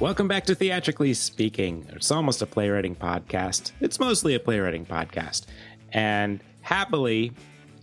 Welcome 0.00 0.26
back 0.26 0.44
to 0.46 0.56
Theatrically 0.56 1.14
Speaking. 1.14 1.86
It's 1.90 2.10
almost 2.10 2.42
a 2.42 2.46
playwriting 2.46 2.96
podcast. 2.96 3.70
It's 3.80 4.00
mostly 4.00 4.34
a 4.34 4.40
playwriting 4.40 4.84
podcast. 4.84 5.46
And 5.92 6.42
happily, 6.62 7.32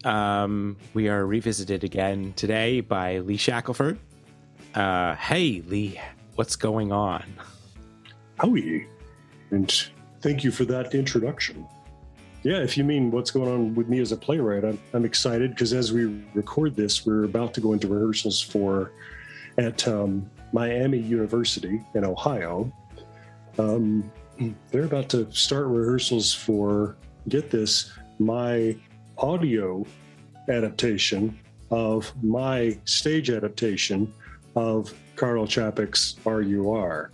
um, 0.03 0.75
we 0.93 1.07
are 1.07 1.25
revisited 1.25 1.85
again 1.85 2.33
today 2.35 2.81
by 2.81 3.19
Lee 3.19 3.37
Shackelford. 3.37 3.97
Uh, 4.75 5.15
hey, 5.15 5.63
Lee, 5.67 6.01
what's 6.35 6.57
going 6.57 6.91
on? 6.91 7.23
How 8.37 8.49
are 8.51 8.57
you? 8.57 8.85
and 9.51 9.89
thank 10.21 10.43
you 10.43 10.51
for 10.51 10.65
that 10.65 10.93
introduction. 10.95 11.67
Yeah, 12.43 12.57
if 12.57 12.77
you 12.77 12.83
mean 12.83 13.11
what's 13.11 13.31
going 13.31 13.49
on 13.49 13.75
with 13.75 13.87
me 13.87 13.99
as 13.99 14.11
a 14.11 14.17
playwright, 14.17 14.65
I'm, 14.65 14.79
I'm 14.93 15.05
excited 15.05 15.51
because 15.51 15.73
as 15.73 15.93
we 15.93 16.23
record 16.33 16.75
this, 16.75 17.05
we're 17.05 17.23
about 17.23 17.53
to 17.53 17.61
go 17.61 17.73
into 17.73 17.87
rehearsals 17.87 18.41
for 18.41 18.91
at 19.57 19.87
um, 19.87 20.29
Miami 20.51 20.99
University 20.99 21.81
in 21.93 22.05
Ohio. 22.05 22.71
Um, 23.57 24.11
they're 24.71 24.85
about 24.85 25.09
to 25.09 25.31
start 25.31 25.67
rehearsals 25.67 26.33
for, 26.33 26.95
get 27.29 27.51
this, 27.51 27.91
my 28.19 28.75
audio 29.17 29.85
adaptation 30.49 31.37
of 31.69 32.11
my 32.23 32.77
stage 32.85 33.29
adaptation 33.29 34.11
of 34.55 34.93
Karl 35.15 35.45
Čapek's 35.45 36.15
RUR, 36.25 37.11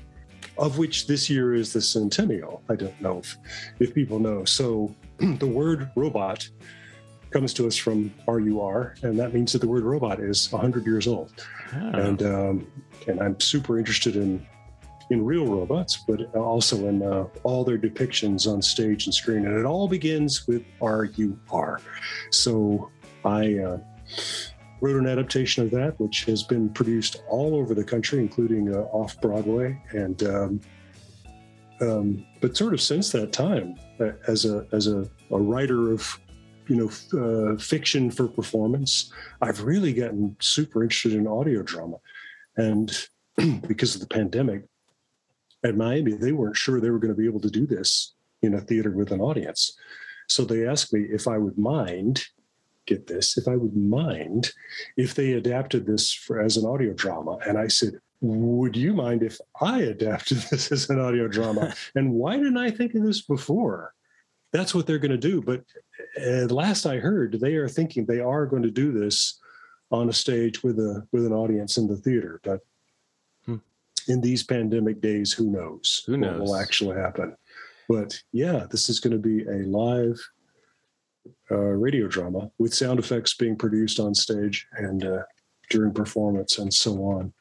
of 0.57 0.77
which 0.77 1.07
this 1.07 1.29
year 1.29 1.53
is 1.53 1.73
the 1.73 1.81
centennial. 1.81 2.63
I 2.69 2.75
don't 2.75 2.99
know 3.01 3.19
if, 3.19 3.37
if 3.79 3.93
people 3.93 4.19
know. 4.19 4.45
So 4.45 4.95
the 5.17 5.47
word 5.47 5.89
robot 5.95 6.49
comes 7.37 7.53
to 7.53 7.67
us 7.67 7.77
from 7.77 8.11
RUR, 8.27 8.95
and 9.03 9.19
that 9.19 9.31
means 9.31 9.53
that 9.53 9.59
the 9.59 9.67
word 9.67 9.83
robot 9.83 10.19
is 10.19 10.51
100 10.51 10.87
years 10.87 11.05
old. 11.05 11.45
Oh. 11.71 11.77
And 11.77 12.23
um, 12.23 12.67
and 13.07 13.21
I'm 13.21 13.39
super 13.39 13.77
interested 13.77 14.15
in 14.15 14.43
in 15.11 15.23
real 15.23 15.45
robots, 15.45 15.97
but 15.97 16.35
also 16.35 16.87
in 16.87 17.03
uh, 17.03 17.27
all 17.43 17.63
their 17.63 17.77
depictions 17.77 18.51
on 18.51 18.59
stage 18.63 19.05
and 19.05 19.13
screen. 19.13 19.45
And 19.45 19.55
it 19.55 19.65
all 19.65 19.87
begins 19.87 20.47
with 20.47 20.63
RUR. 20.81 21.79
So 22.31 22.89
I 23.23 23.59
uh, 23.59 23.77
wrote 24.81 24.99
an 24.99 25.07
adaptation 25.07 25.63
of 25.63 25.69
that, 25.71 25.99
which 25.99 26.25
has 26.25 26.41
been 26.41 26.69
produced 26.69 27.21
all 27.29 27.53
over 27.53 27.75
the 27.75 27.83
country, 27.83 28.17
including 28.17 28.73
uh, 28.73 28.79
off 28.91 29.21
Broadway. 29.21 29.79
And 29.91 30.23
um, 30.23 30.61
um, 31.81 32.25
but 32.41 32.57
sort 32.57 32.73
of 32.73 32.81
since 32.81 33.11
that 33.11 33.31
time, 33.31 33.75
uh, 33.99 34.13
as 34.27 34.45
a 34.45 34.65
as 34.71 34.87
a, 34.87 35.07
a 35.29 35.37
writer 35.37 35.91
of 35.91 36.19
you 36.67 36.75
know 36.75 37.51
uh, 37.53 37.57
fiction 37.57 38.11
for 38.11 38.27
performance, 38.27 39.11
I've 39.41 39.63
really 39.63 39.93
gotten 39.93 40.35
super 40.39 40.83
interested 40.83 41.13
in 41.13 41.27
audio 41.27 41.61
drama, 41.63 41.97
and 42.55 42.91
because 43.67 43.95
of 43.95 44.01
the 44.01 44.07
pandemic 44.07 44.63
at 45.63 45.75
Miami, 45.75 46.13
they 46.13 46.31
weren't 46.31 46.57
sure 46.57 46.79
they 46.79 46.89
were 46.89 46.99
going 46.99 47.13
to 47.13 47.19
be 47.19 47.27
able 47.27 47.39
to 47.41 47.49
do 47.49 47.65
this 47.65 48.13
in 48.41 48.53
a 48.53 48.61
theater 48.61 48.91
with 48.91 49.11
an 49.11 49.21
audience. 49.21 49.77
So 50.27 50.43
they 50.43 50.67
asked 50.67 50.93
me 50.93 51.01
if 51.01 51.27
I 51.27 51.37
would 51.37 51.57
mind, 51.57 52.25
get 52.85 53.07
this, 53.07 53.37
if 53.37 53.47
I 53.47 53.55
would 53.55 53.75
mind 53.75 54.51
if 54.95 55.15
they 55.15 55.33
adapted 55.33 55.85
this 55.85 56.11
for, 56.11 56.41
as 56.41 56.57
an 56.57 56.65
audio 56.65 56.93
drama. 56.93 57.37
And 57.45 57.57
I 57.57 57.67
said, 57.67 57.99
would 58.21 58.75
you 58.75 58.93
mind 58.93 59.23
if 59.23 59.39
I 59.61 59.81
adapted 59.81 60.37
this 60.51 60.71
as 60.71 60.89
an 60.89 60.99
audio 60.99 61.27
drama? 61.27 61.73
and 61.95 62.13
why 62.13 62.37
didn't 62.37 62.57
I 62.57 62.71
think 62.71 62.95
of 62.95 63.03
this 63.03 63.21
before? 63.21 63.93
That's 64.51 64.73
what 64.73 64.87
they're 64.87 64.99
going 64.99 65.11
to 65.11 65.17
do. 65.17 65.41
But 65.41 65.63
at 66.17 66.51
last 66.51 66.85
I 66.85 66.97
heard, 66.97 67.39
they 67.39 67.55
are 67.55 67.67
thinking 67.67 68.05
they 68.05 68.19
are 68.19 68.45
going 68.45 68.63
to 68.63 68.71
do 68.71 68.91
this 68.91 69.39
on 69.91 70.09
a 70.09 70.13
stage 70.13 70.63
with 70.63 70.79
a 70.79 71.07
with 71.11 71.25
an 71.25 71.33
audience 71.33 71.77
in 71.77 71.87
the 71.87 71.95
theater. 71.95 72.39
But 72.43 72.61
hmm. 73.45 73.57
in 74.07 74.21
these 74.21 74.43
pandemic 74.43 75.01
days, 75.01 75.31
who 75.31 75.49
knows? 75.49 76.03
Who 76.07 76.17
knows 76.17 76.39
what 76.39 76.47
will 76.47 76.55
actually 76.55 76.97
happen? 76.97 77.35
But 77.87 78.21
yeah, 78.31 78.65
this 78.69 78.89
is 78.89 78.99
going 78.99 79.13
to 79.13 79.19
be 79.19 79.43
a 79.43 79.65
live 79.65 80.19
uh, 81.51 81.55
radio 81.55 82.07
drama 82.07 82.51
with 82.57 82.73
sound 82.73 82.99
effects 82.99 83.33
being 83.33 83.55
produced 83.55 83.99
on 83.99 84.13
stage 84.13 84.67
and 84.73 85.05
uh, 85.05 85.23
during 85.69 85.93
performance 85.93 86.57
and 86.57 86.73
so 86.73 86.95
on 87.03 87.33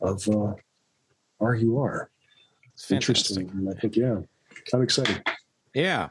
of 0.00 0.26
uh, 0.28 0.54
RUR. 1.40 2.10
Interesting. 2.90 3.68
I 3.70 3.78
think, 3.78 3.96
yeah, 3.96 4.20
I'm 4.72 4.82
excited. 4.82 5.22
Yeah. 5.74 6.08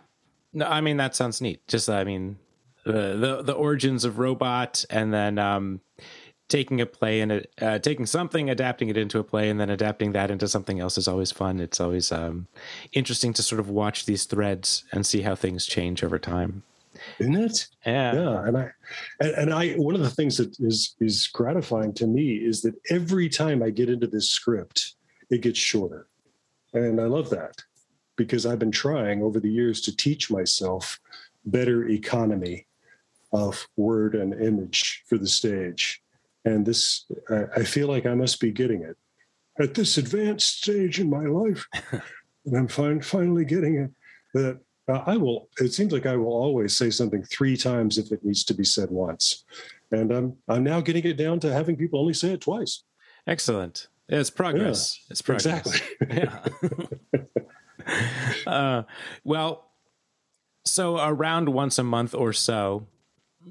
No, 0.54 0.66
I 0.66 0.82
mean, 0.82 0.98
that 0.98 1.16
sounds 1.16 1.42
neat. 1.42 1.68
Just, 1.68 1.90
I 1.90 2.04
mean, 2.04 2.38
the, 2.86 3.16
the, 3.16 3.44
the 3.44 3.54
origins 3.54 4.04
of 4.04 4.20
robot 4.20 4.84
and 4.90 5.14
then, 5.14 5.38
um, 5.38 5.82
taking 6.48 6.82
a 6.82 6.86
play 6.86 7.22
and 7.22 7.46
uh, 7.62 7.78
taking 7.78 8.08
something, 8.08 8.50
adapting 8.50 8.90
it 8.90 8.98
into 8.98 9.20
a 9.20 9.24
play, 9.24 9.50
and 9.50 9.60
then 9.60 9.70
adapting 9.70 10.14
that 10.14 10.32
into 10.32 10.48
something 10.48 10.80
else 10.80 10.98
is 10.98 11.08
always 11.08 11.32
fun. 11.32 11.60
It's 11.60 11.80
always 11.80 12.12
um, 12.12 12.48
interesting 12.92 13.34
to 13.34 13.44
sort 13.44 13.60
of 13.60 13.70
watch 13.70 14.06
these 14.06 14.26
threads 14.26 14.84
and 14.92 15.06
see 15.06 15.22
how 15.22 15.36
things 15.36 15.68
change 15.68 16.04
over 16.04 16.18
time 16.18 16.64
isn't 17.20 17.36
it? 17.36 17.68
Yeah, 17.86 18.14
yeah. 18.14 18.44
And 18.46 18.58
I, 18.58 18.70
and, 19.20 19.32
and 19.32 19.54
I, 19.54 19.74
one 19.74 19.96
of 19.96 20.02
the 20.02 20.10
things 20.10 20.38
that 20.38 20.56
is 20.60 20.96
is 21.00 21.28
gratifying 21.28 21.94
to 21.96 22.08
me 22.08 22.36
is 22.36 22.62
that 22.62 22.76
every 22.90 23.30
time 23.30 23.64
I 23.64 23.70
get 23.70 23.90
into 23.90 24.08
this 24.08 24.30
script, 24.30 24.96
it 25.30 25.42
gets 25.42 25.60
shorter, 25.60 26.08
and 26.74 27.00
I 27.00 27.06
love 27.06 27.30
that 27.30 27.56
because 28.20 28.46
I've 28.46 28.60
been 28.60 28.70
trying 28.70 29.24
over 29.24 29.40
the 29.40 29.50
years 29.50 29.80
to 29.82 29.96
teach 29.96 30.30
myself 30.30 31.00
better 31.46 31.88
economy 31.88 32.68
of 33.32 33.66
word 33.78 34.14
and 34.14 34.34
image 34.34 35.04
for 35.08 35.18
the 35.18 35.28
stage, 35.28 36.04
and 36.44 36.66
this 36.66 37.06
I, 37.30 37.46
I 37.56 37.64
feel 37.64 37.88
like 37.88 38.06
I 38.06 38.14
must 38.14 38.42
be 38.42 38.52
getting 38.52 38.84
it 38.84 38.98
at 39.58 39.74
this 39.74 39.98
advanced 39.98 40.62
stage 40.62 41.00
in 41.00 41.10
my 41.10 41.26
life, 41.28 41.66
and 42.46 42.58
I'm 42.58 42.68
fin- 42.68 43.02
finally 43.02 43.46
getting 43.46 43.76
it 43.78 43.92
that 44.34 44.60
uh, 44.90 45.04
I 45.06 45.16
will. 45.16 45.48
It 45.58 45.74
seems 45.74 45.94
like 45.94 46.06
I 46.06 46.18
will 46.18 46.34
always 46.34 46.78
say 46.78 46.90
something 46.90 47.24
three 47.24 47.56
times 47.56 47.98
if 47.98 48.12
it 48.12 48.26
needs 48.26 48.44
to 48.44 48.54
be 48.54 48.66
said 48.66 48.92
once, 48.92 49.46
and 49.94 50.12
I'm 50.12 50.36
I'm 50.50 50.66
now 50.66 50.82
getting 50.82 51.06
it 51.06 51.16
down 51.16 51.40
to 51.40 51.54
having 51.54 51.78
people 51.78 52.02
only 52.02 52.14
say 52.14 52.34
it 52.34 52.42
twice. 52.42 52.84
Excellent. 53.26 53.88
It's 54.10 54.30
progress. 54.30 55.00
Yeah, 55.00 55.12
it's 55.12 55.22
progress. 55.22 55.82
Exactly. 56.02 56.18
yeah. 56.18 57.20
uh, 58.48 58.84
well, 59.24 59.72
so 60.66 60.98
around 61.00 61.50
once 61.50 61.78
a 61.78 61.84
month 61.84 62.14
or 62.14 62.34
so, 62.34 62.88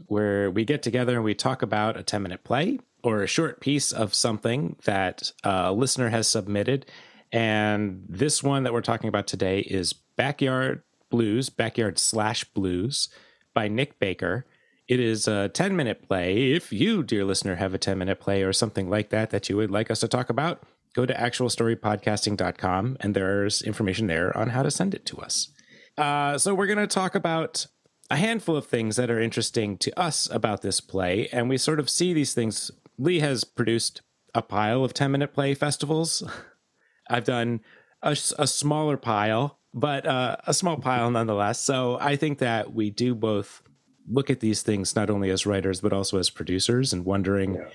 where 0.06 0.50
we 0.50 0.65
get 0.65 0.82
together 0.82 1.15
and 1.15 1.25
we 1.25 1.34
talk 1.34 1.62
about 1.62 1.97
a 1.97 2.03
10 2.03 2.22
minute 2.22 2.44
play 2.44 2.78
or 3.03 3.22
a 3.22 3.26
short 3.26 3.60
piece 3.60 3.93
of 3.93 4.15
something 4.15 4.76
that 4.84 5.32
a 5.44 5.72
listener 5.72 6.10
has 6.10 6.28
submitted. 6.28 6.87
And 7.32 8.04
this 8.09 8.43
one 8.43 8.65
that 8.65 8.72
we're 8.72 8.81
talking 8.81 9.09
about 9.09 9.26
today 9.26 9.60
is 9.60 9.93
Backyard 9.93 10.82
Blues, 11.10 11.50
Backyard 11.50 11.99
Slash 11.99 12.44
Blues 12.44 13.09
by 13.55 13.69
Nick 13.69 13.99
Baker. 13.99 14.47
It 14.88 15.00
is 15.00 15.28
a 15.28 15.49
10 15.50 15.76
minute 15.76 16.06
play. 16.06 16.53
If 16.53 16.72
you, 16.72 17.03
dear 17.03 17.25
listener, 17.25 17.56
have 17.56 17.75
a 17.75 17.78
10 17.78 17.99
minute 17.99 18.20
play 18.20 18.43
or 18.43 18.53
something 18.53 18.88
like 18.88 19.10
that 19.10 19.31
that 19.31 19.49
you 19.49 19.56
would 19.56 19.70
like 19.70 19.91
us 19.91 20.00
to 20.00 20.09
talk 20.09 20.31
about, 20.31 20.62
go 20.99 21.07
to 21.07 21.15
actualstorypodcasting.com 21.15 22.97
and 22.99 23.15
there's 23.15 23.63
information 23.63 24.09
there 24.09 24.37
on 24.37 24.51
how 24.51 24.65
to 24.65 24.71
send 24.71 24.95
it 24.95 25.07
to 25.07 25.19
us. 25.19 25.49
Uh, 25.97 26.37
so, 26.37 26.55
we're 26.55 26.67
going 26.67 26.79
to 26.79 26.87
talk 26.87 27.15
about 27.15 27.67
a 28.11 28.17
handful 28.17 28.57
of 28.57 28.67
things 28.67 28.97
that 28.97 29.11
are 29.11 29.21
interesting 29.21 29.77
to 29.79 29.97
us 29.99 30.29
about 30.31 30.63
this 30.63 30.81
play. 30.81 31.29
And 31.33 31.49
we 31.49 31.59
sort 31.59 31.79
of 31.79 31.89
see 31.89 32.13
these 32.13 32.35
things. 32.35 32.71
Lee 32.99 33.21
has 33.21 33.45
produced 33.45 34.03
a 34.35 34.43
pile 34.43 34.85
of 34.85 34.95
10 34.95 35.13
minute 35.13 35.33
play 35.35 35.55
festivals. 35.55 36.23
I've 37.11 37.25
done 37.25 37.61
a, 38.03 38.17
a 38.39 38.47
smaller 38.47 38.97
pile 38.97 39.59
but 39.75 40.07
uh, 40.07 40.37
a 40.47 40.55
small 40.55 40.77
pile 40.79 41.11
nonetheless. 41.11 41.61
So 41.61 41.99
I 42.01 42.17
think 42.17 42.39
that 42.39 42.73
we 42.73 42.91
do 42.91 43.15
both 43.15 43.63
look 44.11 44.31
at 44.31 44.41
these 44.41 44.63
things 44.63 44.97
not 44.97 45.11
only 45.11 45.31
as 45.31 45.47
writers 45.47 45.81
but 45.81 45.93
also 45.93 46.19
as 46.19 46.31
producers 46.31 46.93
and 46.93 47.05
wondering 47.05 47.57
yeah. 47.57 47.69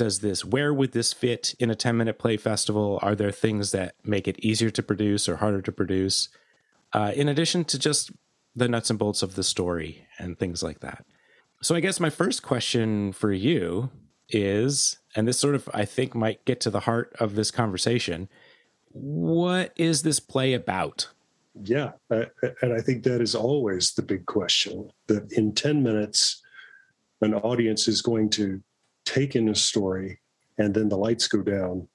Does 0.00 0.20
this 0.20 0.44
where 0.44 0.72
would 0.72 0.92
this 0.92 1.12
fit 1.12 1.54
in 1.58 1.70
a 1.70 1.74
10 1.74 1.94
minute 1.96 2.18
play 2.18 2.38
festival? 2.38 2.98
Are 3.02 3.14
there 3.14 3.30
things 3.30 3.70
that 3.72 3.94
make 4.02 4.26
it 4.26 4.38
easier 4.38 4.70
to 4.70 4.82
produce 4.82 5.28
or 5.28 5.36
harder 5.36 5.60
to 5.60 5.72
produce? 5.72 6.30
Uh, 6.94 7.12
in 7.14 7.28
addition 7.28 7.64
to 7.66 7.78
just 7.78 8.10
the 8.56 8.66
nuts 8.66 8.88
and 8.88 8.98
bolts 8.98 9.22
of 9.22 9.34
the 9.34 9.44
story 9.44 10.06
and 10.18 10.38
things 10.38 10.62
like 10.62 10.80
that. 10.80 11.04
So 11.62 11.74
i 11.74 11.80
guess 11.80 12.00
my 12.00 12.10
first 12.10 12.42
question 12.42 13.12
for 13.12 13.30
you 13.30 13.90
is 14.30 14.98
and 15.14 15.28
this 15.28 15.38
sort 15.38 15.54
of 15.54 15.68
i 15.74 15.84
think 15.84 16.14
might 16.14 16.44
get 16.46 16.60
to 16.62 16.70
the 16.70 16.80
heart 16.80 17.14
of 17.20 17.34
this 17.34 17.50
conversation 17.50 18.28
what 18.92 19.72
is 19.76 20.02
this 20.02 20.18
play 20.18 20.54
about? 20.54 21.08
Yeah, 21.62 21.92
and 22.10 22.72
I 22.72 22.80
think 22.80 23.04
that 23.04 23.20
is 23.20 23.34
always 23.34 23.92
the 23.92 24.02
big 24.02 24.26
question. 24.26 24.90
That 25.08 25.30
in 25.32 25.54
ten 25.54 25.82
minutes, 25.82 26.40
an 27.20 27.34
audience 27.34 27.86
is 27.88 28.02
going 28.02 28.30
to 28.30 28.62
take 29.04 29.36
in 29.36 29.48
a 29.48 29.54
story, 29.54 30.20
and 30.58 30.74
then 30.74 30.88
the 30.88 30.96
lights 30.96 31.28
go 31.28 31.42
down, 31.42 31.88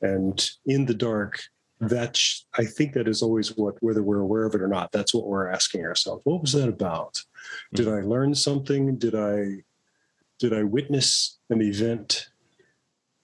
and 0.00 0.50
in 0.66 0.86
the 0.86 0.94
dark, 0.94 1.40
that 1.80 2.20
I 2.58 2.64
think 2.64 2.92
that 2.92 3.08
is 3.08 3.22
always 3.22 3.56
what, 3.56 3.74
whether 3.80 4.02
we're 4.02 4.20
aware 4.20 4.44
of 4.44 4.54
it 4.54 4.62
or 4.62 4.68
not, 4.68 4.92
that's 4.92 5.12
what 5.12 5.26
we're 5.26 5.48
asking 5.48 5.84
ourselves. 5.84 6.22
What 6.24 6.40
was 6.40 6.52
that 6.52 6.68
about? 6.68 7.20
Did 7.74 7.88
I 7.88 8.00
learn 8.00 8.34
something? 8.34 8.96
Did 8.96 9.14
I 9.14 9.62
did 10.38 10.52
I 10.52 10.62
witness 10.62 11.38
an 11.50 11.62
event? 11.62 12.28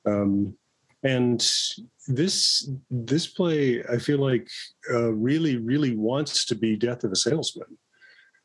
Um, 0.06 0.56
and 1.02 1.40
this 2.08 2.70
this 2.90 3.26
play 3.26 3.82
i 3.84 3.96
feel 3.96 4.18
like 4.18 4.48
uh, 4.92 5.12
really 5.12 5.56
really 5.56 5.96
wants 5.96 6.44
to 6.44 6.54
be 6.54 6.76
death 6.76 7.04
of 7.04 7.12
a 7.12 7.16
salesman 7.16 7.78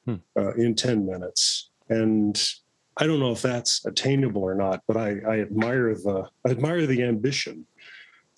hmm. 0.06 0.16
uh, 0.38 0.54
in 0.54 0.76
10 0.76 1.06
minutes 1.06 1.72
and 1.90 2.54
i 2.98 3.06
don't 3.06 3.20
know 3.20 3.32
if 3.32 3.42
that's 3.42 3.86
attainable 3.86 4.44
or 4.44 4.56
not 4.56 4.82
but 4.88 4.98
i 4.98 5.18
i 5.28 5.40
admire 5.40 5.94
the 5.96 6.28
I 6.46 6.52
admire 6.52 6.86
the 6.86 7.04
ambition 7.04 7.66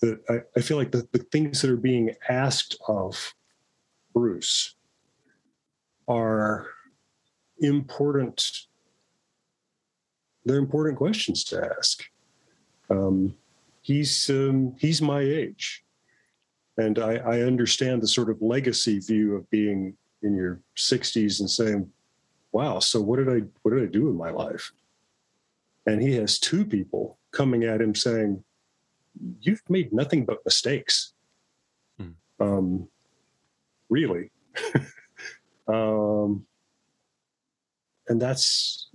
that 0.00 0.20
I, 0.30 0.42
I 0.56 0.60
feel 0.60 0.76
like 0.76 0.92
the, 0.92 1.08
the 1.12 1.26
things 1.32 1.60
that 1.62 1.70
are 1.70 1.76
being 1.76 2.14
asked 2.28 2.76
of 2.88 3.34
bruce 4.12 4.74
are 6.06 6.68
important 7.60 8.68
they're 10.48 10.58
important 10.58 10.96
questions 10.96 11.44
to 11.44 11.70
ask. 11.78 12.02
Um, 12.90 13.36
he's 13.82 14.30
um, 14.30 14.74
he's 14.78 15.02
my 15.02 15.20
age, 15.20 15.84
and 16.78 16.98
I, 16.98 17.16
I 17.16 17.40
understand 17.42 18.02
the 18.02 18.08
sort 18.08 18.30
of 18.30 18.40
legacy 18.40 18.98
view 18.98 19.36
of 19.36 19.48
being 19.50 19.96
in 20.22 20.34
your 20.34 20.60
60s 20.76 21.40
and 21.40 21.48
saying, 21.48 21.88
"Wow, 22.52 22.78
so 22.80 23.00
what 23.00 23.16
did 23.16 23.28
I 23.28 23.46
what 23.62 23.74
did 23.74 23.82
I 23.82 23.86
do 23.86 24.08
in 24.08 24.16
my 24.16 24.30
life?" 24.30 24.72
And 25.86 26.02
he 26.02 26.14
has 26.16 26.38
two 26.38 26.64
people 26.64 27.18
coming 27.30 27.64
at 27.64 27.80
him 27.80 27.94
saying, 27.94 28.44
"You've 29.40 29.62
made 29.68 29.92
nothing 29.92 30.24
but 30.24 30.44
mistakes." 30.44 31.12
Hmm. 31.98 32.10
Um, 32.40 32.88
really. 33.88 34.30
um, 35.68 36.46
and 38.08 38.20
that's 38.20 38.88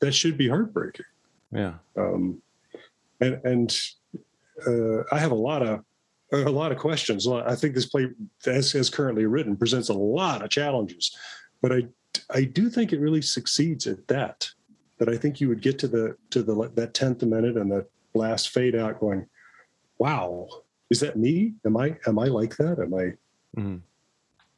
that 0.00 0.12
should 0.12 0.36
be 0.36 0.48
heartbreaking. 0.48 1.06
Yeah. 1.52 1.74
Um, 1.96 2.42
and 3.20 3.40
and 3.44 3.80
uh, 4.66 5.02
I 5.12 5.18
have 5.18 5.30
a 5.30 5.36
lot 5.36 5.62
of 5.62 5.84
a 6.32 6.50
lot 6.50 6.72
of 6.72 6.78
questions. 6.78 7.26
I 7.26 7.54
think 7.54 7.74
this 7.74 7.86
play, 7.86 8.08
as, 8.46 8.74
as 8.74 8.90
currently 8.90 9.26
written, 9.26 9.56
presents 9.56 9.88
a 9.88 9.94
lot 9.94 10.42
of 10.42 10.50
challenges, 10.50 11.16
but 11.60 11.72
I 11.72 11.86
I 12.30 12.44
do 12.44 12.68
think 12.70 12.92
it 12.92 13.00
really 13.00 13.22
succeeds 13.22 13.86
at 13.86 14.06
that. 14.08 14.50
That 14.98 15.08
I 15.08 15.16
think 15.16 15.40
you 15.40 15.48
would 15.48 15.62
get 15.62 15.78
to 15.80 15.88
the 15.88 16.16
to 16.30 16.42
the 16.42 16.70
that 16.74 16.94
tenth 16.94 17.22
minute 17.22 17.56
and 17.56 17.70
the 17.70 17.86
last 18.14 18.50
fade 18.50 18.74
out, 18.74 19.00
going, 19.00 19.26
"Wow, 19.98 20.48
is 20.90 21.00
that 21.00 21.16
me? 21.16 21.54
Am 21.64 21.76
I 21.76 21.96
am 22.06 22.18
I 22.18 22.26
like 22.26 22.56
that? 22.56 22.78
Am 22.78 22.94
I?" 22.94 23.12
Mm-hmm. 23.58 23.76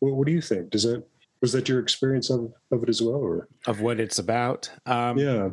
What, 0.00 0.14
what 0.14 0.26
do 0.26 0.32
you 0.32 0.40
think? 0.40 0.70
Does 0.70 0.82
that 0.82 1.04
was 1.40 1.52
that 1.52 1.68
your 1.68 1.80
experience 1.80 2.30
of 2.30 2.52
of 2.70 2.82
it 2.82 2.88
as 2.88 3.00
well, 3.00 3.16
or 3.16 3.48
of 3.66 3.80
what 3.80 4.00
it's 4.00 4.18
about? 4.18 4.70
Um, 4.86 5.18
yeah. 5.18 5.50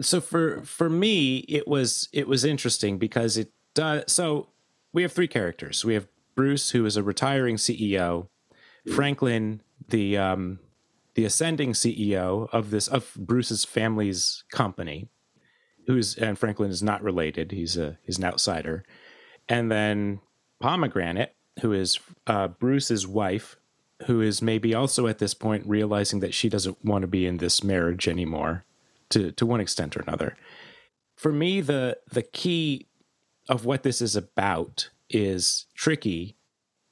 So 0.00 0.20
for 0.20 0.62
for 0.62 0.88
me, 0.88 1.38
it 1.48 1.66
was 1.66 2.08
it 2.12 2.28
was 2.28 2.44
interesting 2.44 2.98
because 2.98 3.36
it 3.36 3.50
does. 3.74 4.04
So 4.12 4.48
we 4.92 5.02
have 5.02 5.12
three 5.12 5.28
characters. 5.28 5.84
We 5.84 5.94
have 5.94 6.06
Bruce, 6.34 6.70
who 6.70 6.84
is 6.86 6.96
a 6.96 7.02
retiring 7.02 7.56
CEO, 7.56 8.28
Franklin, 8.94 9.62
the 9.88 10.18
um, 10.18 10.58
the 11.14 11.24
ascending 11.24 11.72
CEO 11.72 12.48
of 12.52 12.70
this 12.70 12.88
of 12.88 13.14
Bruce's 13.16 13.64
family's 13.64 14.44
company, 14.50 15.08
who's 15.86 16.16
and 16.16 16.38
Franklin 16.38 16.70
is 16.70 16.82
not 16.82 17.02
related. 17.02 17.52
He's 17.52 17.76
a 17.76 17.98
he's 18.02 18.18
an 18.18 18.24
outsider, 18.24 18.84
and 19.48 19.70
then 19.70 20.20
Pomegranate, 20.60 21.34
who 21.60 21.72
is 21.72 21.98
uh, 22.26 22.48
Bruce's 22.48 23.06
wife, 23.06 23.56
who 24.06 24.20
is 24.20 24.40
maybe 24.40 24.74
also 24.74 25.06
at 25.06 25.18
this 25.18 25.34
point 25.34 25.66
realizing 25.66 26.20
that 26.20 26.34
she 26.34 26.48
doesn't 26.48 26.84
want 26.84 27.02
to 27.02 27.08
be 27.08 27.26
in 27.26 27.38
this 27.38 27.62
marriage 27.62 28.08
anymore, 28.08 28.64
to 29.10 29.32
to 29.32 29.46
one 29.46 29.60
extent 29.60 29.96
or 29.96 30.00
another. 30.00 30.36
For 31.16 31.32
me, 31.32 31.60
the 31.60 31.98
the 32.10 32.22
key 32.22 32.86
of 33.48 33.64
what 33.64 33.82
this 33.82 34.00
is 34.00 34.16
about 34.16 34.90
is 35.10 35.66
tricky. 35.74 36.36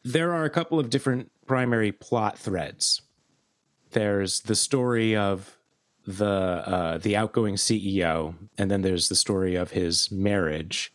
There 0.02 0.32
are 0.32 0.44
a 0.44 0.50
couple 0.50 0.78
of 0.78 0.90
different 0.90 1.30
primary 1.46 1.92
plot 1.92 2.38
threads. 2.38 3.02
There's 3.92 4.40
the 4.40 4.54
story 4.54 5.16
of 5.16 5.56
the 6.06 6.26
uh, 6.26 6.98
the 6.98 7.16
outgoing 7.16 7.56
CEO, 7.56 8.34
and 8.58 8.70
then 8.70 8.82
there's 8.82 9.08
the 9.08 9.14
story 9.14 9.54
of 9.54 9.70
his 9.70 10.10
marriage. 10.10 10.92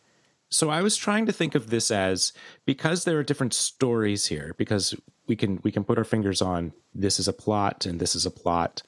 So 0.48 0.70
I 0.70 0.80
was 0.82 0.96
trying 0.96 1.26
to 1.26 1.32
think 1.32 1.54
of 1.54 1.70
this 1.70 1.90
as 1.90 2.32
because 2.64 3.04
there 3.04 3.18
are 3.18 3.24
different 3.24 3.54
stories 3.54 4.26
here, 4.26 4.54
because 4.58 4.94
we 5.26 5.36
can 5.36 5.60
we 5.62 5.72
can 5.72 5.84
put 5.84 5.98
our 5.98 6.04
fingers 6.04 6.40
on 6.40 6.72
this 6.94 7.18
is 7.18 7.28
a 7.28 7.32
plot 7.32 7.86
and 7.86 8.00
this 8.00 8.14
is 8.14 8.26
a 8.26 8.30
plot. 8.30 8.82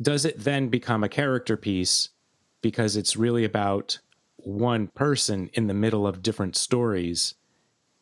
Does 0.00 0.24
it 0.24 0.40
then 0.40 0.68
become 0.68 1.04
a 1.04 1.08
character 1.08 1.56
piece 1.56 2.08
because 2.62 2.96
it's 2.96 3.16
really 3.16 3.44
about 3.44 3.98
one 4.36 4.88
person 4.88 5.50
in 5.54 5.66
the 5.66 5.74
middle 5.74 6.06
of 6.06 6.22
different 6.22 6.56
stories 6.56 7.34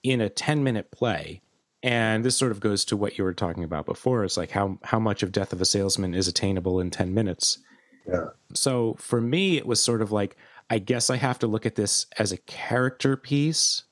in 0.02 0.20
a 0.20 0.28
10 0.28 0.64
minute 0.64 0.90
play 0.90 1.42
and 1.82 2.24
this 2.24 2.36
sort 2.36 2.52
of 2.52 2.60
goes 2.60 2.84
to 2.84 2.96
what 2.96 3.18
you 3.18 3.24
were 3.24 3.34
talking 3.34 3.64
about 3.64 3.86
before 3.86 4.24
it's 4.24 4.36
like 4.36 4.50
how 4.52 4.78
how 4.84 4.98
much 4.98 5.22
of 5.22 5.32
death 5.32 5.52
of 5.52 5.60
a 5.60 5.64
salesman 5.64 6.14
is 6.14 6.28
attainable 6.28 6.80
in 6.80 6.90
10 6.90 7.12
minutes 7.14 7.58
yeah 8.06 8.26
so 8.54 8.94
for 8.98 9.20
me 9.20 9.56
it 9.56 9.66
was 9.66 9.82
sort 9.82 10.02
of 10.02 10.12
like 10.12 10.36
i 10.70 10.78
guess 10.78 11.10
i 11.10 11.16
have 11.16 11.38
to 11.38 11.46
look 11.46 11.66
at 11.66 11.74
this 11.74 12.06
as 12.18 12.32
a 12.32 12.38
character 12.38 13.16
piece 13.16 13.84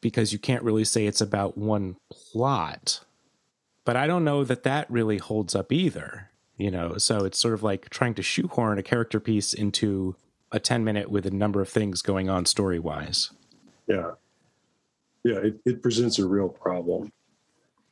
because 0.00 0.32
you 0.32 0.38
can't 0.38 0.62
really 0.62 0.84
say 0.84 1.06
it's 1.06 1.20
about 1.20 1.56
one 1.56 1.96
plot 2.10 3.00
but 3.84 3.96
i 3.96 4.06
don't 4.06 4.24
know 4.24 4.44
that 4.44 4.62
that 4.62 4.90
really 4.90 5.18
holds 5.18 5.54
up 5.54 5.72
either 5.72 6.30
you 6.56 6.70
know 6.70 6.96
so 6.98 7.24
it's 7.24 7.38
sort 7.38 7.54
of 7.54 7.62
like 7.62 7.88
trying 7.90 8.14
to 8.14 8.22
shoehorn 8.22 8.78
a 8.78 8.82
character 8.82 9.18
piece 9.18 9.52
into 9.52 10.14
a 10.54 10.60
10 10.60 10.84
minute 10.84 11.10
with 11.10 11.26
a 11.26 11.30
number 11.32 11.60
of 11.60 11.68
things 11.68 12.00
going 12.00 12.30
on 12.30 12.46
story 12.46 12.78
wise. 12.78 13.30
Yeah. 13.88 14.12
Yeah, 15.24 15.38
it, 15.38 15.60
it 15.64 15.82
presents 15.82 16.18
a 16.18 16.26
real 16.26 16.48
problem. 16.48 17.12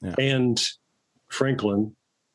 Yeah. 0.02 0.14
And 0.18 0.62
Franklin 1.28 1.94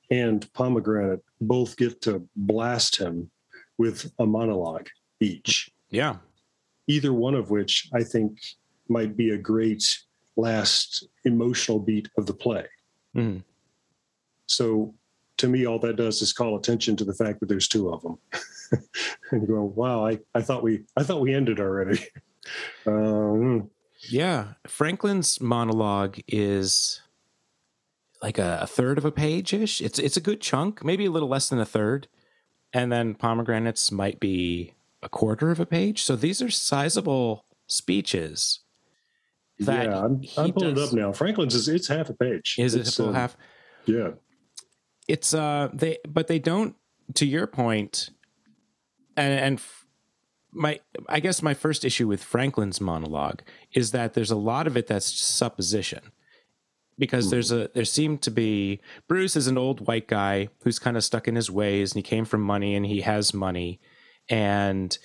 and 0.09 0.51
Pomegranate 0.53 1.23
both 1.41 1.77
get 1.77 2.01
to 2.03 2.27
blast 2.35 2.95
him 2.95 3.29
with 3.77 4.11
a 4.19 4.25
monologue 4.25 4.87
each. 5.19 5.69
Yeah. 5.89 6.17
Either 6.87 7.13
one 7.13 7.35
of 7.35 7.49
which 7.49 7.89
I 7.93 8.03
think 8.03 8.39
might 8.87 9.17
be 9.17 9.31
a 9.31 9.37
great 9.37 9.99
last 10.35 11.07
emotional 11.25 11.79
beat 11.79 12.09
of 12.17 12.25
the 12.25 12.33
play. 12.33 12.65
Mm. 13.15 13.43
So 14.45 14.93
to 15.37 15.47
me, 15.47 15.65
all 15.65 15.79
that 15.79 15.97
does 15.97 16.21
is 16.21 16.33
call 16.33 16.57
attention 16.57 16.95
to 16.97 17.05
the 17.05 17.13
fact 17.13 17.39
that 17.39 17.49
there's 17.49 17.67
two 17.67 17.89
of 17.89 18.01
them. 18.01 18.17
and 19.31 19.47
go, 19.47 19.63
wow, 19.63 20.05
I, 20.05 20.19
I 20.33 20.41
thought 20.41 20.63
we 20.63 20.83
I 20.95 21.03
thought 21.03 21.21
we 21.21 21.33
ended 21.33 21.59
already. 21.59 21.99
um, 22.85 23.69
yeah, 24.09 24.53
Franklin's 24.67 25.41
monologue 25.41 26.19
is 26.27 27.01
like 28.21 28.37
a, 28.37 28.59
a 28.61 28.67
third 28.67 28.97
of 28.97 29.05
a 29.05 29.11
page 29.11 29.53
ish. 29.53 29.81
It's 29.81 29.99
it's 29.99 30.17
a 30.17 30.21
good 30.21 30.41
chunk, 30.41 30.83
maybe 30.83 31.05
a 31.05 31.11
little 31.11 31.29
less 31.29 31.49
than 31.49 31.59
a 31.59 31.65
third, 31.65 32.07
and 32.73 32.91
then 32.91 33.15
pomegranates 33.15 33.91
might 33.91 34.19
be 34.19 34.73
a 35.01 35.09
quarter 35.09 35.51
of 35.51 35.59
a 35.59 35.65
page. 35.65 36.03
So 36.03 36.15
these 36.15 36.41
are 36.41 36.49
sizable 36.49 37.45
speeches. 37.67 38.61
yeah, 39.57 40.03
I'm, 40.03 40.21
I'm 40.37 40.53
pulling 40.53 40.75
does. 40.75 40.83
it 40.83 40.87
up 40.89 40.93
now. 40.93 41.11
Franklin's 41.11 41.55
is 41.55 41.67
it's 41.67 41.87
half 41.87 42.09
a 42.09 42.13
page. 42.13 42.55
Is 42.57 42.75
it 42.75 42.87
full 42.87 43.09
uh, 43.09 43.13
half? 43.13 43.37
Yeah. 43.85 44.11
It's 45.07 45.33
uh 45.33 45.69
they 45.73 45.97
but 46.07 46.27
they 46.27 46.39
don't 46.39 46.75
to 47.15 47.25
your 47.25 47.47
point 47.47 48.09
and, 49.15 49.33
and 49.33 49.61
my 50.51 50.79
I 51.07 51.19
guess 51.19 51.41
my 51.41 51.53
first 51.53 51.85
issue 51.85 52.07
with 52.07 52.23
Franklin's 52.23 52.81
monologue 52.81 53.41
is 53.73 53.91
that 53.91 54.13
there's 54.13 54.31
a 54.31 54.35
lot 54.35 54.67
of 54.67 54.75
it 54.75 54.87
that's 54.87 55.05
supposition. 55.05 56.11
Because 56.97 57.25
hmm. 57.25 57.31
there's 57.31 57.51
a 57.51 57.69
there 57.73 57.85
seemed 57.85 58.21
to 58.23 58.31
be 58.31 58.81
Bruce 59.07 59.35
is 59.35 59.47
an 59.47 59.57
old 59.57 59.87
white 59.87 60.07
guy 60.07 60.49
who's 60.63 60.79
kind 60.79 60.97
of 60.97 61.03
stuck 61.03 61.27
in 61.27 61.35
his 61.35 61.51
ways 61.51 61.91
and 61.91 61.99
he 61.99 62.03
came 62.03 62.25
from 62.25 62.41
money 62.41 62.75
and 62.75 62.85
he 62.85 63.01
has 63.01 63.33
money 63.33 63.79
and 64.29 64.97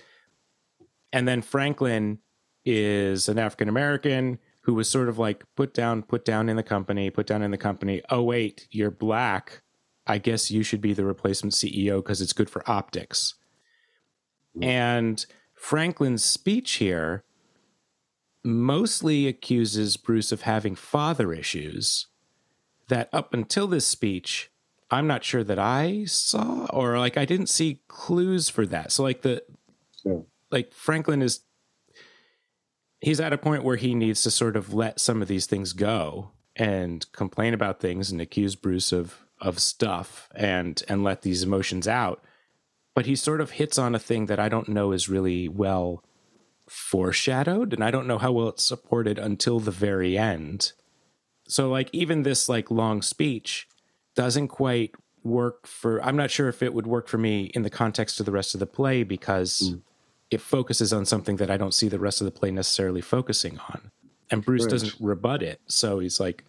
and 1.13 1.29
then 1.29 1.43
Franklin 1.43 2.19
is 2.65 3.29
an 3.29 3.39
African 3.39 3.69
American 3.69 4.39
who 4.63 4.75
was 4.75 4.89
sort 4.89 5.09
of 5.09 5.19
like 5.19 5.45
put 5.57 5.75
down 5.75 6.03
put 6.03 6.25
down 6.25 6.49
in 6.49 6.57
the 6.57 6.63
company, 6.63 7.11
put 7.11 7.27
down 7.27 7.43
in 7.43 7.51
the 7.51 7.59
company. 7.59 8.03
Oh 8.11 8.23
wait, 8.23 8.67
you're 8.71 8.91
black. 8.91 9.63
I 10.07 10.19
guess 10.19 10.51
you 10.51 10.63
should 10.63 10.81
be 10.81 10.95
the 10.95 11.05
replacement 11.05 11.55
CEO 11.55 11.99
because 11.99 12.21
it's 12.21 12.33
good 12.33 12.51
for 12.51 12.69
optics. 12.69 13.35
Hmm. 14.55 14.65
And 14.65 15.27
Franklin's 15.55 16.25
speech 16.25 16.73
here 16.75 17.25
mostly 18.45 19.27
accuses 19.27 19.97
Bruce 19.97 20.33
of 20.33 20.43
having 20.43 20.75
father 20.75 21.33
issues 21.33 22.07
that 22.89 23.09
up 23.13 23.33
until 23.33 23.67
this 23.67 23.87
speech, 23.87 24.51
I'm 24.91 25.07
not 25.07 25.25
sure 25.25 25.45
that 25.45 25.59
I 25.59 26.05
saw 26.07 26.67
or 26.67 26.99
like 26.99 27.17
I 27.17 27.25
didn't 27.25 27.49
see 27.49 27.81
clues 27.89 28.49
for 28.49 28.67
that. 28.67 28.93
So 28.93 29.03
like 29.03 29.23
the 29.23 29.43
yeah. 30.05 30.19
like 30.51 30.73
Franklin 30.73 31.23
is 31.23 31.41
he's 33.01 33.21
at 33.21 33.33
a 33.33 33.39
point 33.39 33.65
where 33.65 33.77
he 33.77 33.95
needs 33.95 34.23
to 34.23 34.31
sort 34.31 34.57
of 34.57 34.75
let 34.75 35.01
some 35.01 35.23
of 35.23 35.29
these 35.29 35.47
things 35.47 35.73
go 35.73 36.33
and 36.55 37.11
complain 37.13 37.55
about 37.55 37.81
things 37.81 38.11
and 38.11 38.21
accuse 38.21 38.55
Bruce 38.57 38.93
of 38.93 39.19
of 39.41 39.59
stuff 39.59 40.29
and 40.35 40.83
and 40.89 41.03
let 41.03 41.23
these 41.23 41.43
emotions 41.43 41.89
out 41.89 42.23
but 42.95 43.07
he 43.07 43.17
sort 43.17 43.41
of 43.41 43.53
hits 43.53 43.79
on 43.79 43.95
a 43.95 43.99
thing 43.99 44.27
that 44.27 44.39
I 44.39 44.49
don't 44.49 44.69
know 44.69 44.93
is 44.93 45.09
really 45.09 45.49
well 45.49 46.05
foreshadowed 46.73 47.75
and 47.75 47.85
I 47.85 47.91
don't 47.91 48.07
know 48.07 48.19
how 48.19 48.33
well 48.33 48.49
it's 48.49 48.64
supported 48.64 49.19
until 49.19 49.61
the 49.61 49.71
very 49.71 50.17
end. 50.17 50.73
So 51.47 51.69
like 51.69 51.91
even 51.93 52.23
this 52.23 52.49
like 52.49 52.71
long 52.71 53.02
speech 53.02 53.69
doesn't 54.14 54.49
quite 54.49 54.95
work 55.23 55.67
for 55.67 56.02
I'm 56.02 56.17
not 56.17 56.31
sure 56.31 56.49
if 56.49 56.62
it 56.62 56.73
would 56.73 56.87
work 56.87 57.09
for 57.09 57.19
me 57.19 57.50
in 57.55 57.62
the 57.62 57.71
context 57.71 58.21
of 58.21 58.26
the 58.26 58.33
rest 58.33 58.55
of 58.55 58.61
the 58.61 58.67
play 58.67 59.02
because 59.02 59.71
mm. 59.71 59.83
it 60.31 60.41
focuses 60.41 60.95
on 60.95 61.05
something 61.05 61.37
that 61.37 61.50
I 61.50 61.59
don't 61.59 61.75
see 61.75 61.88
the 61.88 61.99
rest 61.99 62.23
of 62.23 62.25
the 62.25 62.31
play 62.31 62.50
necessarily 62.50 63.02
focusing 63.02 63.59
on. 63.59 63.91
And 64.31 64.43
Bruce 64.43 64.62
right. 64.62 64.71
doesn't 64.71 64.95
rebut 64.99 65.43
it. 65.43 65.61
So 65.67 65.99
he's 65.99 66.19
like 66.19 66.43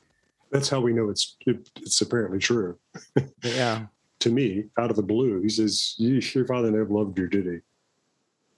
That's 0.51 0.69
how 0.69 0.79
we 0.79 0.93
know 0.93 1.09
it's 1.09 1.35
it, 1.45 1.69
it's 1.81 1.99
apparently 1.99 2.39
true. 2.39 2.77
yeah. 3.43 3.87
to 4.19 4.29
me, 4.29 4.65
out 4.79 4.89
of 4.89 4.95
the 4.95 5.03
blue, 5.03 5.41
he 5.41 5.49
says, 5.49 5.95
Your 5.97 6.45
father 6.45 6.71
never 6.71 6.85
loved 6.85 7.19
you, 7.19 7.27
did 7.27 7.45
he? 7.45 7.57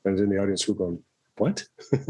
And 0.05 0.19
then 0.19 0.29
the 0.29 0.39
audience 0.39 0.67
we're 0.67 0.75
going, 0.75 1.00
What? 1.38 1.65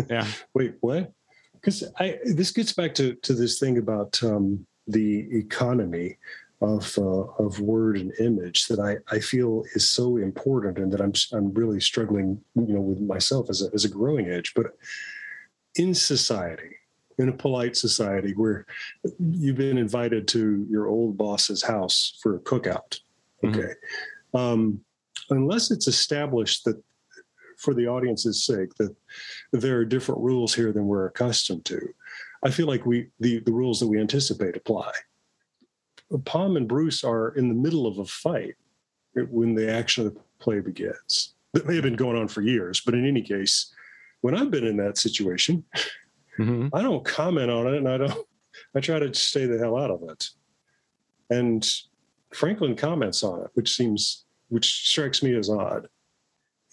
Yeah. 0.09 0.27
Wait, 0.53 0.75
what? 0.81 1.11
Because 1.53 1.83
I 1.99 2.19
this 2.25 2.51
gets 2.51 2.73
back 2.73 2.93
to 2.95 3.15
to 3.15 3.33
this 3.33 3.59
thing 3.59 3.77
about 3.77 4.21
um, 4.23 4.65
the 4.87 5.27
economy 5.35 6.17
of 6.61 6.97
uh, 6.97 7.25
of 7.43 7.59
word 7.59 7.97
and 7.97 8.13
image 8.19 8.67
that 8.67 8.79
I, 8.79 8.97
I 9.13 9.19
feel 9.19 9.63
is 9.73 9.89
so 9.89 10.17
important 10.17 10.77
and 10.77 10.91
that 10.91 11.01
I'm 11.01 11.13
I'm 11.33 11.53
really 11.53 11.79
struggling 11.79 12.41
you 12.55 12.73
know 12.73 12.81
with 12.81 13.01
myself 13.01 13.49
as 13.49 13.61
a 13.61 13.73
as 13.73 13.83
a 13.83 13.89
growing 13.89 14.29
edge 14.29 14.53
but 14.55 14.67
in 15.75 15.93
society 15.93 16.75
in 17.17 17.29
a 17.29 17.33
polite 17.33 17.75
society 17.75 18.33
where 18.33 18.65
you've 19.19 19.57
been 19.57 19.77
invited 19.77 20.27
to 20.29 20.65
your 20.69 20.87
old 20.87 21.17
boss's 21.17 21.63
house 21.63 22.17
for 22.21 22.35
a 22.35 22.39
cookout 22.39 22.99
mm-hmm. 23.43 23.49
okay 23.49 23.73
mm-hmm. 24.33 24.37
um, 24.37 24.79
unless 25.29 25.71
it's 25.71 25.87
established 25.87 26.63
that 26.63 26.81
for 27.65 27.73
the 27.73 27.87
audience's 27.87 28.45
sake 28.45 28.73
that 28.75 28.95
there 29.51 29.77
are 29.77 29.85
different 29.85 30.21
rules 30.21 30.53
here 30.53 30.71
than 30.71 30.87
we're 30.87 31.07
accustomed 31.07 31.65
to 31.65 31.79
I 32.43 32.51
feel 32.51 32.67
like 32.67 32.85
we 32.85 33.09
the 33.19 33.39
the 33.39 33.51
rules 33.51 33.79
that 33.79 33.87
we 33.87 33.99
anticipate 33.99 34.55
apply 34.55 34.91
Pom 36.25 36.57
and 36.57 36.67
Bruce 36.67 37.03
are 37.03 37.29
in 37.29 37.47
the 37.47 37.55
middle 37.55 37.87
of 37.87 37.99
a 37.99 38.05
fight 38.05 38.55
when 39.15 39.55
the 39.55 39.71
action 39.71 40.05
of 40.05 40.13
the 40.13 40.21
play 40.39 40.59
begins. 40.59 41.33
That 41.53 41.67
may 41.67 41.75
have 41.75 41.83
been 41.83 41.95
going 41.95 42.17
on 42.17 42.27
for 42.27 42.41
years, 42.41 42.81
but 42.81 42.93
in 42.93 43.07
any 43.07 43.21
case, 43.21 43.73
when 44.21 44.35
I've 44.35 44.51
been 44.51 44.65
in 44.65 44.77
that 44.77 44.97
situation, 44.97 45.63
mm-hmm. 46.37 46.67
I 46.73 46.81
don't 46.81 47.05
comment 47.05 47.49
on 47.49 47.67
it 47.67 47.77
and 47.77 47.87
I 47.87 47.97
don't, 47.97 48.27
I 48.75 48.79
try 48.79 48.99
to 48.99 49.13
stay 49.13 49.45
the 49.45 49.57
hell 49.57 49.77
out 49.77 49.91
of 49.91 50.03
it. 50.09 50.29
And 51.29 51.67
Franklin 52.33 52.75
comments 52.75 53.23
on 53.23 53.41
it, 53.41 53.51
which 53.53 53.73
seems, 53.73 54.25
which 54.49 54.87
strikes 54.87 55.23
me 55.23 55.35
as 55.35 55.49
odd. 55.49 55.87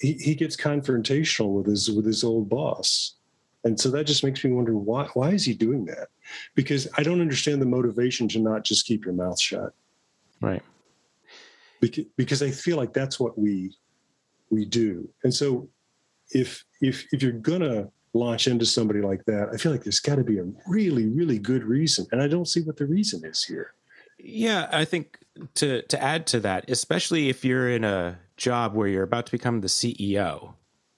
He, 0.02 0.14
he 0.14 0.34
gets 0.34 0.56
confrontational 0.56 1.52
with 1.54 1.66
his 1.66 1.90
with 1.90 2.04
his 2.04 2.22
old 2.22 2.50
boss 2.50 3.14
and 3.64 3.78
so 3.78 3.90
that 3.90 4.06
just 4.06 4.24
makes 4.24 4.42
me 4.44 4.52
wonder 4.52 4.76
why 4.76 5.08
why 5.14 5.30
is 5.30 5.44
he 5.44 5.54
doing 5.54 5.84
that? 5.86 6.08
Because 6.54 6.88
I 6.96 7.02
don't 7.02 7.20
understand 7.20 7.62
the 7.62 7.66
motivation 7.66 8.28
to 8.28 8.40
not 8.40 8.64
just 8.64 8.86
keep 8.86 9.04
your 9.04 9.14
mouth 9.14 9.40
shut. 9.40 9.72
Right. 10.40 10.62
Because, 11.80 12.04
because 12.16 12.42
I 12.42 12.50
feel 12.50 12.76
like 12.76 12.92
that's 12.92 13.20
what 13.20 13.38
we 13.38 13.76
we 14.50 14.64
do. 14.64 15.08
And 15.22 15.32
so 15.32 15.68
if 16.30 16.64
if 16.80 17.06
if 17.12 17.22
you're 17.22 17.32
gonna 17.32 17.88
launch 18.14 18.48
into 18.48 18.66
somebody 18.66 19.00
like 19.00 19.24
that, 19.26 19.50
I 19.52 19.56
feel 19.56 19.72
like 19.72 19.84
there's 19.84 20.00
got 20.00 20.16
to 20.16 20.24
be 20.24 20.38
a 20.38 20.44
really 20.66 21.06
really 21.06 21.38
good 21.38 21.62
reason, 21.62 22.06
and 22.10 22.20
I 22.20 22.28
don't 22.28 22.48
see 22.48 22.62
what 22.62 22.76
the 22.76 22.86
reason 22.86 23.24
is 23.24 23.44
here. 23.44 23.74
Yeah, 24.18 24.68
I 24.72 24.84
think 24.84 25.18
to 25.54 25.82
to 25.82 26.02
add 26.02 26.26
to 26.28 26.40
that, 26.40 26.68
especially 26.68 27.28
if 27.28 27.44
you're 27.44 27.70
in 27.70 27.84
a 27.84 28.18
job 28.42 28.74
where 28.74 28.88
you're 28.88 29.02
about 29.02 29.26
to 29.26 29.32
become 29.32 29.60
the 29.60 29.68
CEO, 29.68 30.54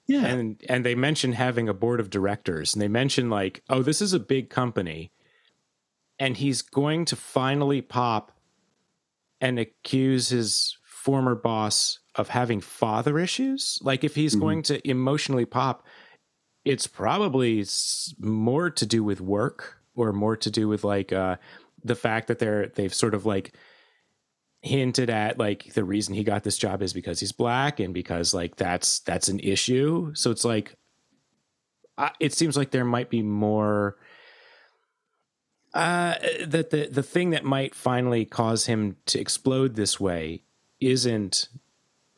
yeah. 0.07 0.25
And 0.25 0.61
and 0.69 0.85
they 0.85 0.95
mention 0.95 1.33
having 1.33 1.67
a 1.67 1.73
board 1.73 1.99
of 1.99 2.09
directors 2.09 2.73
and 2.73 2.81
they 2.81 2.87
mention 2.87 3.29
like, 3.29 3.63
oh, 3.69 3.81
this 3.81 4.01
is 4.01 4.13
a 4.13 4.19
big 4.19 4.49
company. 4.49 5.11
And 6.19 6.37
he's 6.37 6.61
going 6.61 7.05
to 7.05 7.15
finally 7.15 7.81
pop 7.81 8.31
and 9.41 9.59
accuse 9.59 10.29
his 10.29 10.77
former 10.83 11.35
boss 11.35 11.99
of 12.15 12.29
having 12.29 12.61
father 12.61 13.19
issues. 13.19 13.79
Like 13.81 14.03
if 14.03 14.15
he's 14.15 14.33
mm-hmm. 14.33 14.41
going 14.41 14.61
to 14.63 14.87
emotionally 14.87 15.45
pop, 15.45 15.85
it's 16.63 16.87
probably 16.87 17.65
more 18.19 18.69
to 18.69 18.85
do 18.85 19.03
with 19.03 19.21
work 19.21 19.79
or 19.95 20.13
more 20.13 20.37
to 20.37 20.51
do 20.51 20.67
with 20.67 20.83
like 20.83 21.11
uh 21.11 21.37
the 21.83 21.95
fact 21.95 22.27
that 22.27 22.39
they're 22.39 22.67
they've 22.69 22.93
sort 22.93 23.13
of 23.13 23.25
like 23.25 23.55
hinted 24.65 25.09
at 25.11 25.37
like 25.37 25.73
the 25.73 25.83
reason 25.83 26.15
he 26.15 26.23
got 26.23 26.43
this 26.43 26.57
job 26.57 26.81
is 26.81 26.91
because 26.91 27.19
he's 27.19 27.31
black 27.31 27.79
and 27.79 27.93
because 27.93 28.33
like 28.33 28.55
that's 28.55 28.99
that's 28.99 29.27
an 29.27 29.39
issue. 29.39 30.11
So 30.15 30.31
it's 30.31 30.43
like 30.43 30.75
uh, 31.97 32.09
it 32.19 32.33
seems 32.33 32.57
like 32.57 32.71
there 32.71 32.85
might 32.85 33.09
be 33.09 33.21
more 33.21 33.97
uh 35.73 36.15
that 36.45 36.71
the 36.71 36.87
the 36.91 37.03
thing 37.03 37.29
that 37.29 37.43
might 37.43 37.75
finally 37.75 38.25
cause 38.25 38.65
him 38.65 38.95
to 39.05 39.19
explode 39.19 39.75
this 39.75 39.99
way 39.99 40.41
isn't 40.79 41.49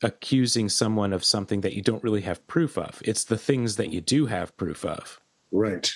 accusing 0.01 0.69
someone 0.69 1.11
of 1.11 1.23
something 1.25 1.61
that 1.61 1.73
you 1.73 1.81
don't 1.81 2.03
really 2.03 2.21
have 2.21 2.45
proof 2.47 2.77
of. 2.77 3.01
It's 3.03 3.23
the 3.23 3.37
things 3.37 3.75
that 3.77 3.91
you 3.91 3.99
do 3.99 4.27
have 4.27 4.55
proof 4.55 4.85
of. 4.85 5.19
Right. 5.51 5.91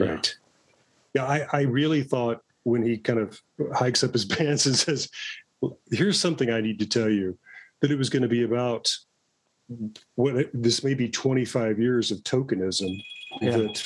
Right. 0.00 0.34
Yeah 1.14 1.26
i 1.26 1.46
i 1.52 1.60
really 1.62 2.02
thought 2.02 2.42
when 2.64 2.82
he 2.82 2.96
kind 2.96 3.18
of 3.18 3.40
hikes 3.74 4.02
up 4.02 4.12
his 4.12 4.24
pants 4.36 4.66
and 4.66 4.74
says 4.74 5.08
here's 5.90 6.20
something 6.20 6.50
I 6.50 6.60
need 6.60 6.78
to 6.80 6.88
tell 6.88 7.10
you 7.10 7.38
that 7.80 7.90
it 7.90 7.98
was 7.98 8.10
going 8.10 8.22
to 8.22 8.28
be 8.28 8.44
about 8.44 8.90
what 10.14 10.50
this 10.52 10.84
may 10.84 10.94
be 10.94 11.08
25 11.08 11.78
years 11.78 12.10
of 12.10 12.18
tokenism 12.18 12.96
yeah. 13.40 13.56
that 13.56 13.78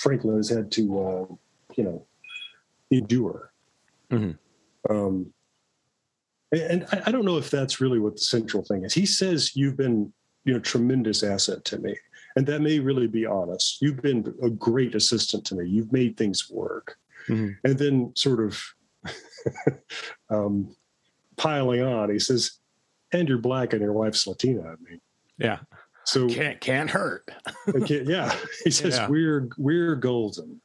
Franklin 0.00 0.36
has 0.36 0.48
had 0.48 0.70
to, 0.72 1.00
uh, 1.00 1.34
you 1.76 1.84
know, 1.84 2.06
endure. 2.90 3.52
Mm-hmm. 4.10 4.92
Um, 4.92 5.32
and 6.52 6.86
I, 6.92 7.02
I, 7.06 7.12
don't 7.12 7.24
know 7.24 7.38
if 7.38 7.50
that's 7.50 7.80
really 7.80 7.98
what 7.98 8.14
the 8.14 8.22
central 8.22 8.62
thing 8.62 8.84
is. 8.84 8.92
He 8.92 9.06
says 9.06 9.56
you've 9.56 9.76
been, 9.76 10.12
you 10.44 10.52
know, 10.52 10.60
tremendous 10.60 11.22
asset 11.22 11.64
to 11.66 11.78
me, 11.78 11.96
and 12.36 12.46
that 12.46 12.60
may 12.60 12.78
really 12.78 13.06
be 13.06 13.24
honest. 13.24 13.80
You've 13.80 14.02
been 14.02 14.34
a 14.42 14.50
great 14.50 14.94
assistant 14.94 15.44
to 15.46 15.54
me. 15.54 15.68
You've 15.68 15.92
made 15.92 16.16
things 16.16 16.50
work, 16.50 16.98
mm-hmm. 17.28 17.52
and 17.64 17.78
then 17.78 18.12
sort 18.16 18.40
of 18.44 18.62
um, 20.30 20.74
piling 21.42 21.82
on. 21.82 22.10
He 22.10 22.18
says, 22.18 22.58
"And 23.12 23.28
you're 23.28 23.38
black, 23.38 23.72
and 23.72 23.82
your 23.82 23.92
wife's 23.92 24.26
Latina." 24.26 24.62
I 24.62 24.74
mean, 24.88 25.00
yeah. 25.38 25.58
So 26.04 26.28
can't 26.28 26.60
can't 26.60 26.90
hurt. 26.90 27.28
can't, 27.86 28.06
yeah, 28.06 28.34
he 28.64 28.70
says 28.70 28.96
yeah. 28.96 29.08
we're 29.08 29.48
we're 29.58 29.96
golden. 29.96 30.60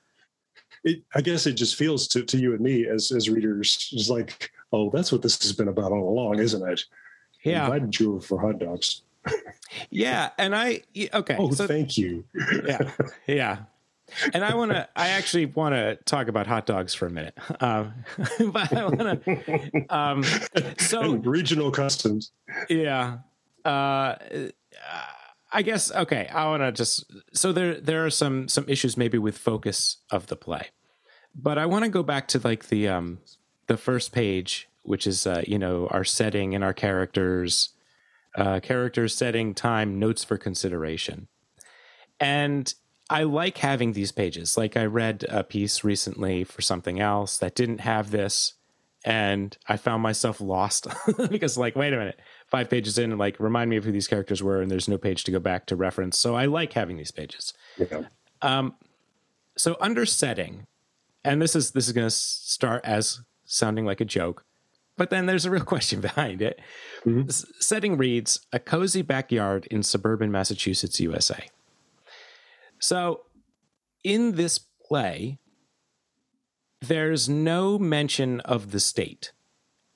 It, 0.83 1.03
I 1.15 1.21
guess 1.21 1.47
it 1.47 1.53
just 1.53 1.75
feels 1.75 2.07
to, 2.09 2.23
to 2.23 2.37
you 2.37 2.53
and 2.53 2.61
me 2.61 2.87
as 2.87 3.11
as 3.11 3.29
readers, 3.29 3.75
just 3.75 4.09
like, 4.09 4.51
oh, 4.71 4.89
that's 4.91 5.11
what 5.11 5.21
this 5.21 5.41
has 5.41 5.51
been 5.51 5.67
about 5.67 5.91
all 5.91 6.09
along, 6.09 6.39
isn't 6.39 6.67
it? 6.69 6.81
Yeah, 7.43 7.63
I 7.63 7.65
invited 7.65 7.99
you 7.99 8.19
for 8.21 8.39
hot 8.39 8.59
dogs. 8.59 9.01
yeah, 9.89 10.29
and 10.37 10.55
I 10.55 10.81
okay. 11.13 11.35
Oh, 11.37 11.51
so, 11.51 11.67
thank 11.67 11.97
you. 11.97 12.23
yeah, 12.65 12.91
yeah 13.27 13.57
and 14.33 14.43
I 14.43 14.55
want 14.55 14.71
to. 14.71 14.87
I 14.95 15.09
actually 15.09 15.45
want 15.45 15.75
to 15.75 15.97
talk 16.05 16.27
about 16.27 16.47
hot 16.47 16.65
dogs 16.65 16.93
for 16.93 17.07
a 17.07 17.09
minute. 17.09 17.37
Um, 17.59 17.93
but 18.51 18.73
I 18.73 18.85
want 18.85 19.23
to. 19.23 19.85
Um, 19.89 20.23
so 20.77 21.01
and 21.01 21.25
regional 21.25 21.71
customs. 21.71 22.31
Yeah. 22.69 23.19
Uh, 23.65 24.15
I 25.51 25.61
guess 25.61 25.91
okay. 25.91 26.27
I 26.27 26.45
want 26.45 26.61
to 26.63 26.71
just. 26.71 27.11
So 27.33 27.51
there, 27.51 27.79
there 27.79 28.05
are 28.05 28.09
some 28.09 28.47
some 28.47 28.65
issues 28.67 28.97
maybe 28.97 29.17
with 29.17 29.37
focus 29.37 29.97
of 30.09 30.27
the 30.27 30.35
play, 30.35 30.67
but 31.35 31.57
I 31.57 31.65
want 31.65 31.85
to 31.85 31.89
go 31.89 32.03
back 32.03 32.27
to 32.29 32.39
like 32.39 32.67
the 32.67 32.87
um 32.87 33.19
the 33.67 33.77
first 33.77 34.11
page, 34.11 34.69
which 34.83 35.05
is 35.05 35.27
uh, 35.27 35.43
you 35.45 35.59
know 35.59 35.87
our 35.91 36.03
setting 36.03 36.55
and 36.55 36.63
our 36.63 36.73
characters, 36.73 37.69
uh, 38.35 38.59
characters, 38.61 39.15
setting, 39.15 39.53
time, 39.53 39.99
notes 39.99 40.23
for 40.23 40.37
consideration, 40.37 41.27
and 42.19 42.73
I 43.09 43.23
like 43.23 43.57
having 43.57 43.93
these 43.93 44.11
pages. 44.11 44.57
Like 44.57 44.75
I 44.75 44.85
read 44.85 45.25
a 45.29 45.43
piece 45.43 45.83
recently 45.83 46.43
for 46.43 46.61
something 46.61 46.99
else 46.99 47.37
that 47.37 47.55
didn't 47.55 47.79
have 47.79 48.11
this 48.11 48.53
and 49.05 49.57
I 49.67 49.77
found 49.77 50.03
myself 50.03 50.41
lost 50.41 50.87
because 51.29 51.57
like 51.57 51.75
wait 51.75 51.93
a 51.93 51.97
minute, 51.97 52.19
5 52.47 52.69
pages 52.69 52.97
in 52.97 53.11
and 53.11 53.19
like 53.19 53.39
remind 53.39 53.69
me 53.69 53.77
of 53.77 53.83
who 53.83 53.91
these 53.91 54.07
characters 54.07 54.43
were 54.43 54.61
and 54.61 54.69
there's 54.69 54.87
no 54.87 54.97
page 54.97 55.23
to 55.25 55.31
go 55.31 55.39
back 55.39 55.65
to 55.67 55.75
reference. 55.75 56.17
So 56.17 56.35
I 56.35 56.45
like 56.45 56.73
having 56.73 56.97
these 56.97 57.11
pages. 57.11 57.53
Yeah. 57.77 58.03
Um 58.41 58.75
so 59.55 59.77
under 59.79 60.05
setting 60.05 60.67
and 61.23 61.41
this 61.41 61.55
is 61.55 61.71
this 61.71 61.87
is 61.87 61.93
going 61.93 62.07
to 62.07 62.11
start 62.11 62.83
as 62.85 63.21
sounding 63.45 63.85
like 63.85 64.01
a 64.01 64.05
joke, 64.05 64.45
but 64.95 65.09
then 65.09 65.25
there's 65.25 65.45
a 65.45 65.51
real 65.51 65.63
question 65.75 66.01
behind 66.01 66.41
it. 66.41 66.59
Mm-hmm. 67.05 67.29
Setting 67.29 67.97
reads 67.97 68.39
a 68.53 68.59
cozy 68.59 69.01
backyard 69.01 69.67
in 69.69 69.83
suburban 69.83 70.31
Massachusetts, 70.31 70.99
USA. 70.99 71.49
So, 72.79 73.21
in 74.03 74.35
this 74.35 74.59
play, 74.59 75.39
there's 76.81 77.27
no 77.27 77.79
mention 77.79 78.39
of 78.41 78.71
the 78.71 78.79
state. 78.79 79.31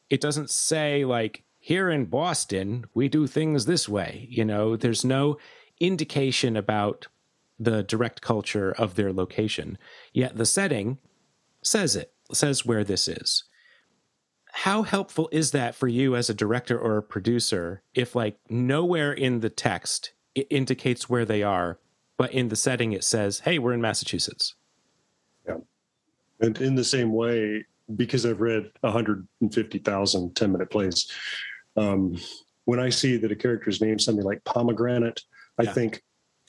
It 0.09 0.21
doesn't 0.21 0.49
say, 0.49 1.05
like, 1.05 1.43
here 1.59 1.89
in 1.89 2.05
Boston, 2.05 2.85
we 2.93 3.07
do 3.07 3.27
things 3.27 3.65
this 3.65 3.87
way. 3.87 4.27
You 4.29 4.43
know, 4.43 4.75
there's 4.75 5.05
no 5.05 5.37
indication 5.79 6.57
about 6.57 7.07
the 7.59 7.83
direct 7.83 8.21
culture 8.21 8.71
of 8.71 8.95
their 8.95 9.13
location. 9.13 9.77
Yet 10.11 10.35
the 10.35 10.45
setting 10.45 10.97
says 11.61 11.95
it, 11.95 12.11
says 12.33 12.65
where 12.65 12.83
this 12.83 13.07
is. 13.07 13.43
How 14.53 14.81
helpful 14.81 15.29
is 15.31 15.51
that 15.51 15.75
for 15.75 15.87
you 15.87 16.15
as 16.15 16.29
a 16.29 16.33
director 16.33 16.77
or 16.77 16.97
a 16.97 17.03
producer 17.03 17.83
if, 17.93 18.15
like, 18.15 18.39
nowhere 18.49 19.13
in 19.13 19.39
the 19.39 19.49
text 19.49 20.13
it 20.33 20.47
indicates 20.49 21.09
where 21.09 21.25
they 21.25 21.43
are, 21.43 21.79
but 22.21 22.33
in 22.33 22.49
the 22.49 22.55
setting 22.55 22.91
it 22.91 23.03
says, 23.03 23.39
hey, 23.39 23.57
we're 23.57 23.73
in 23.73 23.81
Massachusetts? 23.81 24.53
Yeah. 25.47 25.57
And 26.39 26.55
in 26.61 26.75
the 26.75 26.83
same 26.83 27.11
way, 27.11 27.65
because 27.95 28.27
I've 28.27 28.41
read 28.41 28.69
150,000 28.81 30.35
10 30.35 30.51
minute 30.51 30.69
plays, 30.69 31.11
um, 31.77 32.15
when 32.65 32.79
I 32.79 32.91
see 32.91 33.17
that 33.17 33.31
a 33.31 33.35
character 33.35 33.71
is 33.71 33.81
named 33.81 34.01
something 34.01 34.23
like 34.23 34.43
pomegranate, 34.43 35.19
I 35.57 35.63
yeah. 35.63 35.73
think 35.73 36.03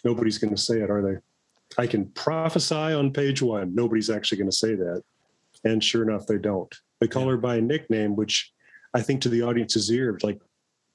nobody's 0.04 0.36
going 0.36 0.54
to 0.54 0.60
say 0.60 0.82
it, 0.82 0.90
are 0.90 1.00
they? 1.00 1.82
I 1.82 1.86
can 1.86 2.04
prophesy 2.10 2.74
on 2.74 3.10
page 3.10 3.40
one, 3.40 3.74
nobody's 3.74 4.10
actually 4.10 4.36
going 4.36 4.50
to 4.50 4.56
say 4.56 4.74
that. 4.74 5.02
And 5.64 5.82
sure 5.82 6.02
enough, 6.02 6.26
they 6.26 6.36
don't. 6.36 6.74
They 7.00 7.08
call 7.08 7.24
yeah. 7.24 7.30
her 7.30 7.36
by 7.38 7.56
a 7.56 7.62
nickname, 7.62 8.14
which 8.14 8.52
I 8.92 9.00
think 9.00 9.22
to 9.22 9.30
the 9.30 9.40
audience's 9.40 9.90
ear, 9.90 10.14
it's 10.14 10.22
like, 10.22 10.38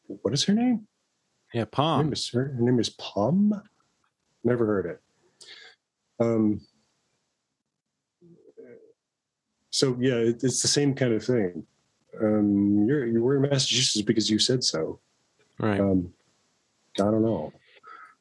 what 0.06 0.36
is 0.36 0.44
her 0.44 0.54
name? 0.54 0.86
Yeah, 1.52 1.66
Pom. 1.66 1.98
Her 1.98 2.04
name 2.04 2.14
is, 2.14 2.30
her 2.30 2.56
name 2.60 2.80
is 2.80 2.90
Pom. 2.92 3.60
Never 4.48 4.66
heard 4.66 4.86
it. 4.86 5.02
Um, 6.22 6.62
so 9.72 9.98
yeah, 10.00 10.14
it, 10.14 10.42
it's 10.42 10.62
the 10.62 10.70
same 10.70 10.96
kind 10.96 11.12
of 11.12 11.22
thing. 11.22 11.66
Um, 12.22 12.86
you're 12.88 13.06
you 13.06 13.22
were 13.22 13.36
in 13.36 13.42
Massachusetts 13.42 14.02
because 14.04 14.30
you 14.30 14.40
said 14.40 14.64
so. 14.64 15.00
Right. 15.60 15.82
Um, 15.82 16.14
I 16.98 17.12
don't 17.12 17.24
know. 17.24 17.52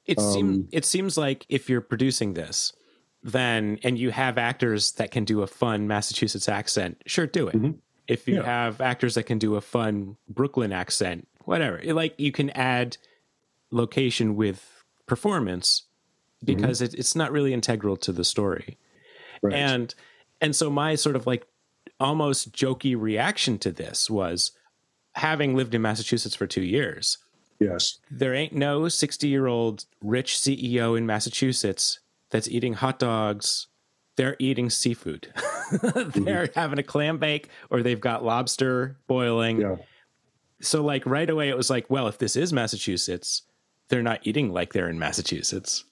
It 0.06 0.18
um, 0.18 0.33
seems 0.33 0.68
it 0.73 0.85
seems 0.85 1.16
like 1.16 1.47
if 1.49 1.71
you're 1.71 1.80
producing 1.80 2.35
this, 2.35 2.73
then 3.23 3.78
and 3.85 3.97
you 3.97 4.11
have 4.11 4.37
actors 4.37 4.90
that 4.95 5.12
can 5.12 5.25
do 5.25 5.42
a 5.42 5.47
fun 5.47 5.87
Massachusetts 5.87 6.49
accent, 6.49 7.00
sure, 7.06 7.28
do 7.28 7.47
it. 7.47 7.54
Mm-hmm. 7.54 7.78
If 8.09 8.26
you 8.26 8.38
yeah. 8.38 8.42
have 8.42 8.80
actors 8.80 9.14
that 9.14 9.26
can 9.26 9.38
do 9.38 9.54
a 9.54 9.61
fun 9.61 10.16
Brooklyn 10.28 10.73
accent, 10.73 11.28
whatever. 11.45 11.80
Like 11.85 12.18
you 12.18 12.33
can 12.33 12.50
add 12.50 12.97
location 13.71 14.35
with 14.35 14.85
performance 15.06 15.85
because 16.45 16.78
mm-hmm. 16.78 16.95
it, 16.95 16.99
it's 16.99 17.16
not 17.16 17.33
really 17.33 17.52
integral 17.52 17.97
to 17.99 18.12
the 18.12 18.25
story. 18.25 18.78
Right. 19.43 19.55
And 19.55 19.95
and 20.40 20.55
so 20.55 20.71
my 20.71 20.95
sort 20.95 21.16
of 21.16 21.26
like 21.26 21.47
almost 21.99 22.52
jokey 22.52 22.99
reaction 22.99 23.59
to 23.59 23.73
this 23.73 24.11
was 24.11 24.52
having 25.14 25.57
lived 25.57 25.75
in 25.75 25.81
Massachusetts 25.81 26.37
for 26.37 26.47
2 26.47 26.62
years. 26.62 27.19
Yes. 27.59 27.99
There 28.11 28.35
ain't 28.35 28.52
no 28.52 28.88
60 28.88 29.28
year 29.28 29.47
old 29.47 29.87
rich 30.02 30.35
CEO 30.35 30.97
in 30.97 31.07
Massachusetts 31.07 32.00
that's 32.31 32.49
eating 32.49 32.75
hot 32.75 32.99
dogs. 32.99 33.69
They're 34.16 34.37
eating 34.38 34.71
seafood. 34.71 35.33
They're 35.83 36.47
mm-hmm. 36.47 36.59
having 36.59 36.78
a 36.78 36.83
clam 36.83 37.19
bake 37.19 37.49
or 37.71 37.83
they've 37.83 38.00
got 38.00 38.25
lobster 38.25 38.99
boiling. 39.07 39.61
Yeah. 39.61 39.76
So, 40.61 40.83
like, 40.83 41.05
right 41.05 41.28
away, 41.28 41.50
it 41.50 41.57
was 41.57 41.69
like, 41.69 41.90
well, 41.90 42.09
if 42.09 42.16
this 42.16 42.35
is 42.35 42.50
Massachusetts, 42.50 43.43
they're 43.88 44.02
not 44.02 44.21
eating 44.23 44.52
like 44.52 44.73
they're 44.73 44.88
in 44.88 44.99
Massachusetts. 44.99 45.85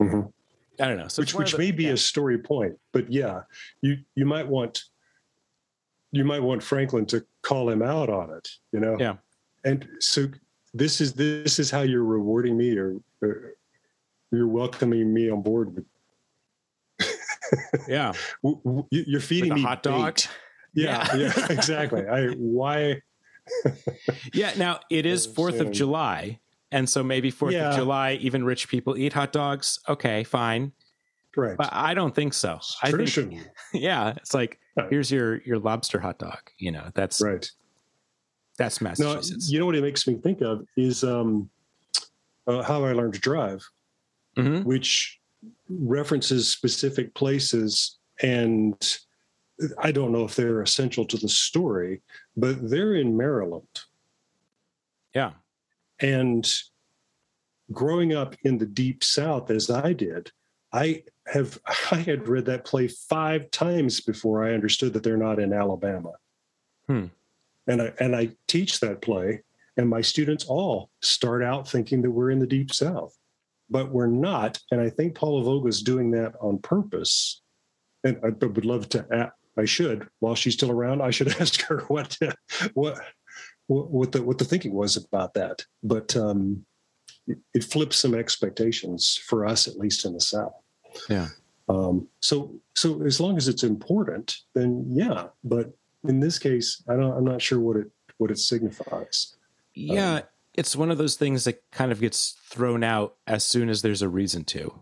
Mm-hmm. 0.00 0.82
I 0.82 0.88
don't 0.88 0.98
know. 0.98 1.08
So 1.08 1.22
which 1.22 1.34
which 1.34 1.52
the, 1.52 1.58
may 1.58 1.70
be 1.70 1.84
yeah. 1.84 1.92
a 1.92 1.96
story 1.96 2.38
point, 2.38 2.74
but 2.92 3.12
yeah, 3.12 3.42
you 3.82 3.98
you 4.14 4.24
might 4.24 4.46
want 4.46 4.82
you 6.10 6.24
might 6.24 6.42
want 6.42 6.62
Franklin 6.62 7.06
to 7.06 7.24
call 7.42 7.68
him 7.68 7.82
out 7.82 8.08
on 8.10 8.30
it. 8.30 8.48
You 8.72 8.80
know. 8.80 8.96
Yeah. 8.98 9.14
And 9.64 9.88
so 10.00 10.26
this 10.74 11.00
is 11.00 11.12
this 11.12 11.58
is 11.58 11.70
how 11.70 11.82
you're 11.82 12.04
rewarding 12.04 12.56
me 12.56 12.76
or, 12.76 12.96
or 13.20 13.54
you're 14.30 14.48
welcoming 14.48 15.12
me 15.12 15.30
on 15.30 15.42
board 15.42 15.74
with 15.74 15.84
yeah 17.88 18.12
you're 18.90 19.20
feeding 19.20 19.54
me 19.54 19.62
hot 19.62 19.82
dog 19.82 20.18
yeah 20.74 21.14
yeah, 21.14 21.32
yeah 21.36 21.46
exactly 21.52 22.06
i 22.06 22.28
why 22.28 23.00
yeah 24.32 24.52
now 24.56 24.80
it 24.90 25.04
is 25.04 25.26
fourth 25.36 25.60
of 25.60 25.70
july 25.70 26.38
and 26.72 26.88
so 26.88 27.02
maybe 27.02 27.30
fourth 27.30 27.52
yeah. 27.52 27.70
of 27.70 27.76
july 27.76 28.14
even 28.14 28.44
rich 28.44 28.68
people 28.68 28.96
eat 28.96 29.12
hot 29.12 29.32
dogs 29.32 29.78
okay 29.88 30.24
fine 30.24 30.72
right 31.36 31.56
but 31.56 31.68
i 31.72 31.94
don't 31.94 32.14
think 32.14 32.34
so 32.34 32.58
i 32.82 32.90
think 32.90 33.34
yeah 33.72 34.12
it's 34.16 34.34
like 34.34 34.58
here's 34.90 35.10
your 35.10 35.40
your 35.42 35.58
lobster 35.58 36.00
hot 36.00 36.18
dog 36.18 36.40
you 36.58 36.70
know 36.70 36.90
that's 36.94 37.20
right 37.20 37.50
that's 38.58 38.80
Massachusetts. 38.80 39.48
Now, 39.48 39.52
you 39.52 39.58
know 39.58 39.66
what 39.66 39.74
it 39.74 39.82
makes 39.82 40.06
me 40.06 40.14
think 40.14 40.40
of 40.40 40.66
is 40.76 41.04
um, 41.04 41.48
uh, 42.46 42.62
How 42.62 42.84
I 42.84 42.92
Learned 42.92 43.14
to 43.14 43.20
Drive, 43.20 43.62
mm-hmm. 44.36 44.66
which 44.66 45.18
references 45.68 46.48
specific 46.48 47.14
places. 47.14 47.98
And 48.22 48.76
I 49.78 49.92
don't 49.92 50.12
know 50.12 50.24
if 50.24 50.36
they're 50.36 50.62
essential 50.62 51.04
to 51.06 51.16
the 51.16 51.28
story, 51.28 52.02
but 52.36 52.70
they're 52.70 52.94
in 52.94 53.16
Maryland. 53.16 53.80
Yeah. 55.14 55.32
And 56.02 56.50
growing 57.72 58.12
up 58.12 58.34
in 58.42 58.58
the 58.58 58.66
deep 58.66 59.02
South 59.02 59.50
as 59.50 59.70
I 59.70 59.92
did, 59.94 60.30
I 60.72 61.04
have 61.26 61.58
I 61.90 61.96
had 61.96 62.28
read 62.28 62.46
that 62.46 62.64
play 62.64 62.88
five 62.88 63.50
times 63.50 64.00
before 64.00 64.44
I 64.44 64.54
understood 64.54 64.92
that 64.92 65.02
they're 65.02 65.16
not 65.16 65.38
in 65.38 65.52
Alabama. 65.52 66.12
Hmm 66.86 67.06
and 67.66 67.82
I 67.82 67.92
and 68.00 68.16
I 68.16 68.30
teach 68.48 68.80
that 68.80 69.02
play, 69.02 69.42
and 69.76 69.88
my 69.88 70.00
students 70.00 70.44
all 70.46 70.90
start 71.00 71.42
out 71.42 71.68
thinking 71.68 72.02
that 72.02 72.10
we're 72.10 72.30
in 72.30 72.38
the 72.38 72.46
deep 72.46 72.72
south, 72.72 73.16
but 73.70 73.90
we're 73.90 74.06
not. 74.06 74.58
And 74.70 74.80
I 74.80 74.90
think 74.90 75.14
Paula 75.14 75.42
Vogel 75.42 75.68
is 75.68 75.82
doing 75.82 76.10
that 76.12 76.34
on 76.40 76.58
purpose. 76.58 77.40
And 78.04 78.18
I 78.24 78.30
would 78.30 78.64
love 78.64 78.88
to. 78.90 79.32
I 79.56 79.64
should, 79.66 80.08
while 80.20 80.34
she's 80.34 80.54
still 80.54 80.70
around, 80.70 81.02
I 81.02 81.10
should 81.10 81.28
ask 81.40 81.60
her 81.62 81.80
what 81.88 82.18
what 82.74 83.00
what 83.72 84.12
the 84.12 84.22
what 84.22 84.38
the 84.38 84.44
thinking 84.44 84.72
was 84.72 84.96
about 84.96 85.34
that. 85.34 85.64
But 85.82 86.16
um, 86.16 86.64
it 87.54 87.64
flips 87.64 87.96
some 87.96 88.14
expectations 88.14 89.18
for 89.26 89.46
us, 89.46 89.68
at 89.68 89.78
least 89.78 90.04
in 90.04 90.14
the 90.14 90.20
South. 90.20 90.54
Yeah. 91.08 91.28
Um, 91.68 92.08
so 92.20 92.54
so 92.74 93.02
as 93.02 93.20
long 93.20 93.36
as 93.36 93.48
it's 93.48 93.62
important, 93.62 94.38
then 94.54 94.86
yeah. 94.88 95.28
But 95.44 95.72
in 96.04 96.20
this 96.20 96.38
case, 96.38 96.82
I 96.88 96.96
don't. 96.96 97.16
I'm 97.16 97.24
not 97.24 97.42
sure 97.42 97.60
what 97.60 97.76
it 97.76 97.90
what 98.18 98.30
it 98.30 98.38
signifies. 98.38 99.36
Yeah, 99.74 100.16
um, 100.16 100.22
it's 100.54 100.76
one 100.76 100.90
of 100.90 100.98
those 100.98 101.16
things 101.16 101.44
that 101.44 101.62
kind 101.70 101.92
of 101.92 102.00
gets 102.00 102.36
thrown 102.44 102.84
out 102.84 103.16
as 103.26 103.44
soon 103.44 103.68
as 103.68 103.82
there's 103.82 104.02
a 104.02 104.08
reason 104.08 104.44
to, 104.44 104.74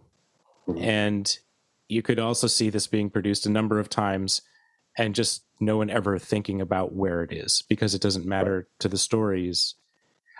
mm-hmm. 0.67 0.83
and 0.83 1.39
you 1.89 2.03
could 2.03 2.19
also 2.19 2.47
see 2.47 2.71
this 2.71 2.87
being 2.87 3.11
produced 3.11 3.47
a 3.47 3.51
number 3.51 3.79
of 3.79 3.89
times, 3.89 4.43
and 4.97 5.15
just 5.15 5.45
no 5.61 5.77
one 5.77 5.91
ever 5.91 6.19
thinking 6.19 6.61
about 6.61 6.95
where 6.95 7.23
it 7.23 7.33
is 7.33 7.63
because 7.69 7.95
it 7.95 8.03
doesn't 8.03 8.27
matter 8.27 8.57
right. 8.57 8.67
to 8.81 8.89
the 8.89 8.99
stories. 8.99 9.75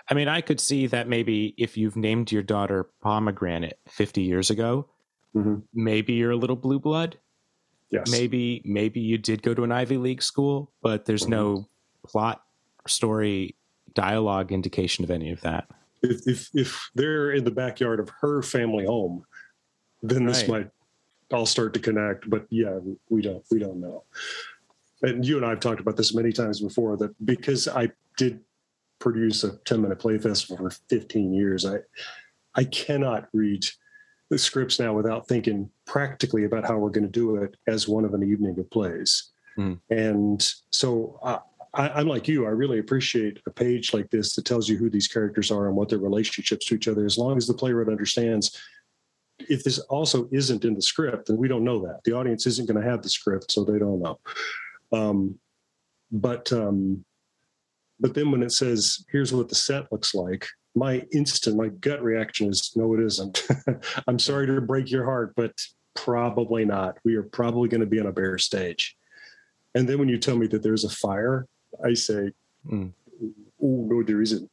I 0.09 0.13
mean, 0.13 0.27
I 0.27 0.41
could 0.41 0.59
see 0.59 0.87
that 0.87 1.07
maybe 1.07 1.53
if 1.57 1.77
you've 1.77 1.95
named 1.95 2.31
your 2.31 2.43
daughter 2.43 2.89
Pomegranate 3.01 3.79
50 3.87 4.21
years 4.21 4.49
ago, 4.49 4.87
mm-hmm. 5.35 5.57
maybe 5.73 6.13
you're 6.13 6.31
a 6.31 6.35
little 6.35 6.55
blue 6.55 6.79
blood 6.79 7.17
Yes. 7.91 8.09
Maybe 8.09 8.61
maybe 8.63 9.01
you 9.01 9.17
did 9.17 9.43
go 9.43 9.53
to 9.53 9.63
an 9.63 9.71
Ivy 9.71 9.97
League 9.97 10.23
school, 10.23 10.71
but 10.81 11.05
there's 11.05 11.23
mm-hmm. 11.23 11.31
no 11.31 11.69
plot, 12.07 12.41
story, 12.87 13.55
dialogue 13.93 14.53
indication 14.53 15.03
of 15.03 15.11
any 15.11 15.31
of 15.31 15.41
that. 15.41 15.67
If 16.01 16.25
if 16.25 16.49
if 16.53 16.89
they're 16.95 17.31
in 17.31 17.43
the 17.43 17.51
backyard 17.51 17.99
of 17.99 18.09
her 18.21 18.41
family 18.41 18.85
home, 18.85 19.25
then 20.01 20.25
this 20.25 20.43
right. 20.43 20.49
might 20.49 20.69
all 21.33 21.45
start 21.45 21.73
to 21.73 21.79
connect. 21.79 22.29
But 22.29 22.45
yeah, 22.49 22.79
we 23.09 23.21
don't 23.21 23.43
we 23.51 23.59
don't 23.59 23.79
know. 23.79 24.03
And 25.01 25.25
you 25.25 25.37
and 25.37 25.45
I 25.45 25.49
have 25.49 25.59
talked 25.59 25.81
about 25.81 25.97
this 25.97 26.13
many 26.13 26.31
times 26.31 26.61
before 26.61 26.95
that 26.97 27.13
because 27.25 27.67
I 27.67 27.91
did 28.17 28.39
produce 28.99 29.43
a 29.43 29.57
10 29.65 29.81
minute 29.81 29.99
play 29.99 30.17
festival 30.19 30.57
for 30.57 30.75
15 30.89 31.33
years, 31.33 31.65
I 31.65 31.77
I 32.55 32.65
cannot 32.65 33.27
read 33.33 33.65
the 34.29 34.37
scripts 34.37 34.79
now 34.79 34.93
without 34.93 35.27
thinking 35.27 35.69
practically 35.85 36.45
about 36.45 36.65
how 36.65 36.77
we're 36.77 36.89
going 36.89 37.03
to 37.03 37.09
do 37.09 37.35
it 37.35 37.57
as 37.67 37.87
one 37.87 38.05
of 38.05 38.13
an 38.13 38.23
evening 38.23 38.57
of 38.57 38.69
plays. 38.69 39.31
Mm. 39.57 39.79
And 39.89 40.53
so 40.71 41.19
uh, 41.21 41.39
I, 41.73 41.99
am 41.99 42.07
like 42.07 42.27
you. 42.27 42.45
I 42.45 42.49
really 42.49 42.79
appreciate 42.79 43.39
a 43.45 43.51
page 43.51 43.93
like 43.93 44.09
this 44.09 44.35
that 44.35 44.45
tells 44.45 44.69
you 44.69 44.77
who 44.77 44.89
these 44.89 45.07
characters 45.07 45.51
are 45.51 45.67
and 45.67 45.75
what 45.75 45.89
their 45.89 45.99
relationships 45.99 46.65
to 46.65 46.75
each 46.75 46.87
other. 46.87 47.05
As 47.05 47.17
long 47.17 47.37
as 47.37 47.47
the 47.47 47.53
playwright 47.53 47.89
understands, 47.89 48.57
if 49.49 49.63
this 49.63 49.79
also 49.79 50.27
isn't 50.31 50.65
in 50.65 50.73
the 50.73 50.81
script, 50.81 51.27
then 51.27 51.37
we 51.37 51.47
don't 51.47 51.63
know 51.63 51.79
that 51.85 52.01
the 52.03 52.13
audience 52.13 52.45
isn't 52.45 52.67
going 52.67 52.81
to 52.81 52.89
have 52.89 53.01
the 53.01 53.09
script, 53.09 53.51
so 53.51 53.63
they 53.63 53.79
don't 53.79 54.01
know. 54.01 54.19
Um, 54.91 55.39
but 56.11 56.51
um, 56.51 57.05
but 57.99 58.13
then 58.13 58.31
when 58.31 58.43
it 58.43 58.51
says, 58.51 59.05
"Here's 59.11 59.33
what 59.33 59.49
the 59.49 59.55
set 59.55 59.91
looks 59.91 60.13
like," 60.13 60.47
my 60.75 61.05
instant, 61.11 61.57
my 61.57 61.69
gut 61.69 62.01
reaction 62.01 62.49
is 62.49 62.71
no, 62.75 62.93
it 62.93 63.01
isn't. 63.01 63.47
I'm 64.07 64.19
sorry 64.19 64.47
to 64.47 64.61
break 64.61 64.89
your 64.89 65.05
heart, 65.05 65.33
but 65.35 65.53
probably 65.95 66.65
not. 66.65 66.97
We 67.03 67.15
are 67.15 67.23
probably 67.23 67.69
going 67.69 67.81
to 67.81 67.87
be 67.87 67.99
on 67.99 68.07
a 68.07 68.11
bare 68.11 68.37
stage. 68.37 68.95
And 69.75 69.87
then 69.87 69.99
when 69.99 70.09
you 70.09 70.17
tell 70.17 70.37
me 70.37 70.47
that 70.47 70.63
there's 70.63 70.83
a 70.83 70.89
fire, 70.89 71.47
I 71.83 71.93
say, 71.93 72.31
mm. 72.69 72.91
oh, 73.21 73.87
no, 73.89 74.03
there 74.03 74.21
isn't. 74.21 74.49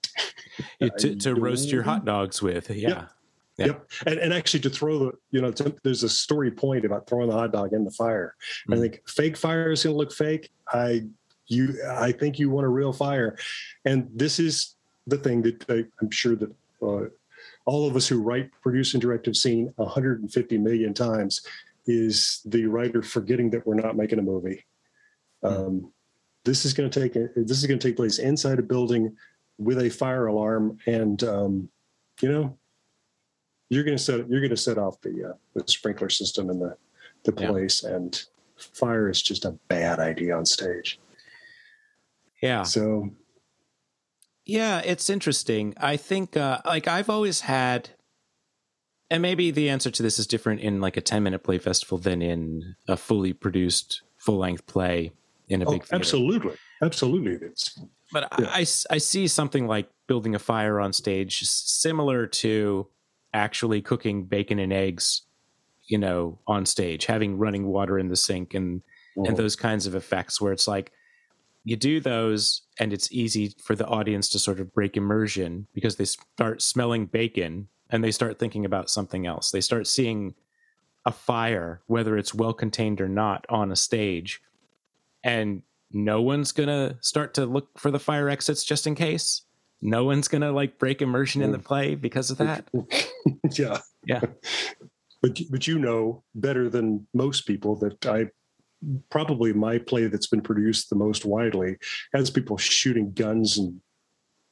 to, 0.99 1.17
to 1.17 1.35
roast 1.35 1.71
your 1.71 1.83
hot 1.83 2.05
dogs 2.05 2.41
with. 2.41 2.71
Yeah. 2.71 2.89
yeah. 2.89 3.05
Yeah. 3.59 3.67
Yep. 3.67 3.91
And, 4.07 4.19
and 4.21 4.33
actually, 4.33 4.61
to 4.61 4.71
throw 4.71 4.99
the, 4.99 5.13
you 5.31 5.41
know, 5.41 5.51
there's 5.83 6.05
a 6.05 6.09
story 6.09 6.51
point 6.51 6.85
about 6.85 7.09
throwing 7.09 7.29
the 7.29 7.35
hot 7.35 7.53
dog 7.53 7.73
in 7.73 7.85
the 7.85 7.91
fire. 7.91 8.35
Mm-hmm. 8.63 8.73
I 8.73 8.77
mm. 8.77 8.81
think 8.81 9.09
fake 9.09 9.37
fire 9.37 9.73
is 9.73 9.83
going 9.83 9.95
to 9.95 9.99
look 9.99 10.13
fake. 10.13 10.51
I, 10.73 11.05
you, 11.49 11.75
I 11.91 12.13
think 12.13 12.39
you 12.39 12.51
want 12.51 12.67
a 12.67 12.71
real 12.71 12.93
fire. 12.93 13.37
And 13.85 14.09
this 14.15 14.39
is 14.39 14.77
the 15.07 15.19
thing 15.19 15.43
that 15.43 15.65
I, 15.69 15.85
am 16.03 16.11
sure 16.11 16.37
that 16.37 16.51
uh, 16.81 17.07
all 17.65 17.89
of 17.89 17.97
us 17.97 18.07
who 18.07 18.23
write, 18.23 18.51
produce, 18.63 18.95
and 18.95 19.01
direct 19.01 19.27
have 19.27 19.37
seen 19.37 19.73
150 19.77 20.59
million 20.59 20.95
times 20.95 21.45
is 21.87 22.43
the 22.45 22.67
writer 22.67 23.03
forgetting 23.03 23.51
that 23.51 23.67
we're 23.67 23.75
not 23.75 23.97
making 23.97 24.19
a 24.19 24.23
movie. 24.23 24.65
Mm-hmm. 25.43 25.67
Um, 25.67 25.93
this 26.45 26.65
is 26.65 26.73
going 26.73 26.89
to 26.89 27.01
take 27.01 27.15
this 27.15 27.59
is 27.59 27.67
going 27.67 27.79
to 27.79 27.89
take 27.89 27.97
place 27.97 28.19
inside 28.19 28.59
a 28.59 28.63
building 28.63 29.17
with 29.59 29.81
a 29.81 29.91
fire 29.91 30.27
alarm, 30.27 30.79
and 30.87 31.23
um, 31.25 31.69
you 32.21 32.31
know 32.31 32.57
you're 33.71 33.85
going 33.85 33.97
to 33.97 34.03
set 34.03 34.29
you're 34.29 34.41
going 34.41 34.51
to 34.51 34.57
set 34.57 34.79
off 34.79 35.01
the 35.01 35.31
uh, 35.31 35.33
the 35.55 35.65
sprinkler 35.67 36.09
system 36.09 36.51
in 36.51 36.59
the 36.59 36.77
the 37.25 37.33
place, 37.33 37.83
yeah. 37.83 37.97
and 37.97 38.25
fire 38.57 39.09
is 39.09 39.23
just 39.23 39.45
a 39.45 39.53
bad 39.69 39.99
idea 39.99 40.37
on 40.37 40.47
stage. 40.47 40.99
Yeah. 42.43 42.63
So. 42.63 43.11
Yeah, 44.45 44.81
it's 44.83 45.11
interesting. 45.11 45.75
I 45.77 45.99
think, 45.99 46.35
uh, 46.35 46.61
like, 46.65 46.89
I've 46.89 47.11
always 47.11 47.43
had, 47.43 47.91
and 49.11 49.21
maybe 49.21 49.51
the 49.51 49.69
answer 49.69 49.91
to 49.91 50.03
this 50.03 50.19
is 50.19 50.27
different 50.27 50.63
in 50.63 50.81
like 50.81 50.97
a 50.97 51.03
10 51.03 51.23
minute 51.23 51.41
play 51.41 51.59
festival 51.59 51.99
than 51.99 52.23
in 52.23 52.75
a 52.89 52.97
fully 52.97 53.35
produced 53.35 54.01
full 54.17 54.39
length 54.39 54.67
play 54.67 55.13
in 55.49 55.61
a 55.61 55.67
oh, 55.67 55.73
big 55.73 55.83
theater. 55.83 55.97
Absolutely. 55.97 56.55
Absolutely. 56.81 57.47
It's, 57.47 57.79
but 58.11 58.33
yeah. 58.39 58.49
I, 58.49 58.61
I 58.61 58.99
see 58.99 59.29
something 59.29 59.67
like 59.67 59.91
building 60.07 60.35
a 60.35 60.39
fire 60.39 60.81
on 60.81 60.95
stage 60.95 61.43
similar 61.43 62.27
to 62.27 62.87
actually 63.35 63.81
cooking 63.83 64.25
bacon 64.25 64.59
and 64.59 64.73
eggs, 64.73 65.23
you 65.87 65.99
know, 65.99 66.39
on 66.47 66.67
stage, 66.67 67.07
having 67.07 67.39
running 67.39 67.67
water 67.67 67.99
in 67.99 68.09
the 68.09 68.17
sink 68.17 68.55
and, 68.55 68.81
mm-hmm. 69.17 69.27
and 69.27 69.37
those 69.37 69.57
kinds 69.57 69.87
of 69.87 69.95
effects 69.95 70.41
where 70.41 70.53
it's 70.53 70.69
like, 70.69 70.93
you 71.65 71.77
do 71.77 72.01
those 72.01 72.63
and 72.79 72.93
it's 72.93 73.13
easy 73.13 73.55
for 73.63 73.77
the 73.77 73.87
audience 73.87 74.29
to 74.31 74.39
sort 74.39 74.61
of 74.61 74.73
break 74.73 74.97
immersion 74.97 75.67
because 75.75 75.97
they 75.97 76.05
start 76.05 76.63
smelling 76.63 77.07
bacon 77.07 77.69
and 77.91 78.03
they 78.03 78.11
start 78.11 78.39
thinking 78.39 78.65
about 78.65 78.89
something 78.89 79.27
else. 79.27 79.51
They 79.51 79.61
start 79.61 79.87
seeing 79.87 80.35
a 81.05 81.13
fire, 81.13 81.83
whether 81.87 82.17
it's 82.17 82.33
well 82.33 82.55
contained 82.55 83.01
or 83.01 83.09
not, 83.09 83.45
on 83.49 83.71
a 83.71 83.77
stage 83.77 84.41
and 85.25 85.63
no 85.91 86.23
one's 86.23 86.53
gonna 86.53 86.97
start 87.01 87.35
to 87.35 87.47
look 87.47 87.79
for 87.79 87.91
the 87.91 87.99
fire 87.99 88.29
exits 88.29 88.65
just 88.65 88.87
in 88.87 88.95
case. 88.95 89.43
No 89.81 90.05
one's 90.05 90.29
gonna 90.29 90.53
like 90.53 90.79
break 90.79 91.03
immersion 91.03 91.43
in 91.43 91.53
the 91.53 91.59
play 91.59 91.95
because 91.95 92.31
of 92.31 92.39
that. 92.39 92.69
yeah, 93.53 93.79
yeah. 94.07 94.23
But 95.23 95.41
but 95.51 95.67
you 95.67 95.79
know 95.79 96.25
better 96.35 96.69
than 96.69 97.07
most 97.15 97.43
people 97.43 97.77
that 97.77 98.05
I 98.07 98.29
probably 99.11 99.53
my 99.53 99.79
play 99.79 100.07
that's 100.07 100.27
been 100.27 100.41
produced 100.41 100.89
the 100.89 100.97
most 100.97 101.25
widely 101.25 101.77
has 102.15 102.31
people 102.31 102.57
shooting 102.57 103.13
guns 103.13 103.59
and 103.59 103.81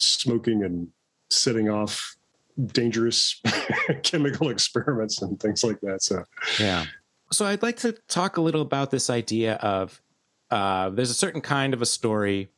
smoking 0.00 0.64
and 0.64 0.88
setting 1.30 1.68
off 1.68 2.16
dangerous 2.68 3.40
chemical 4.02 4.48
experiments 4.48 5.22
and 5.22 5.38
things 5.40 5.62
like 5.62 5.80
that. 5.80 6.02
So 6.02 6.24
yeah. 6.58 6.86
So 7.32 7.46
I'd 7.46 7.62
like 7.62 7.78
to 7.78 7.92
talk 8.08 8.36
a 8.36 8.40
little 8.40 8.62
about 8.62 8.90
this 8.90 9.10
idea 9.10 9.54
of 9.54 10.00
uh, 10.50 10.90
there's 10.90 11.10
a 11.10 11.14
certain 11.14 11.40
kind 11.40 11.74
of 11.74 11.82
a 11.82 11.86
story 11.86 12.50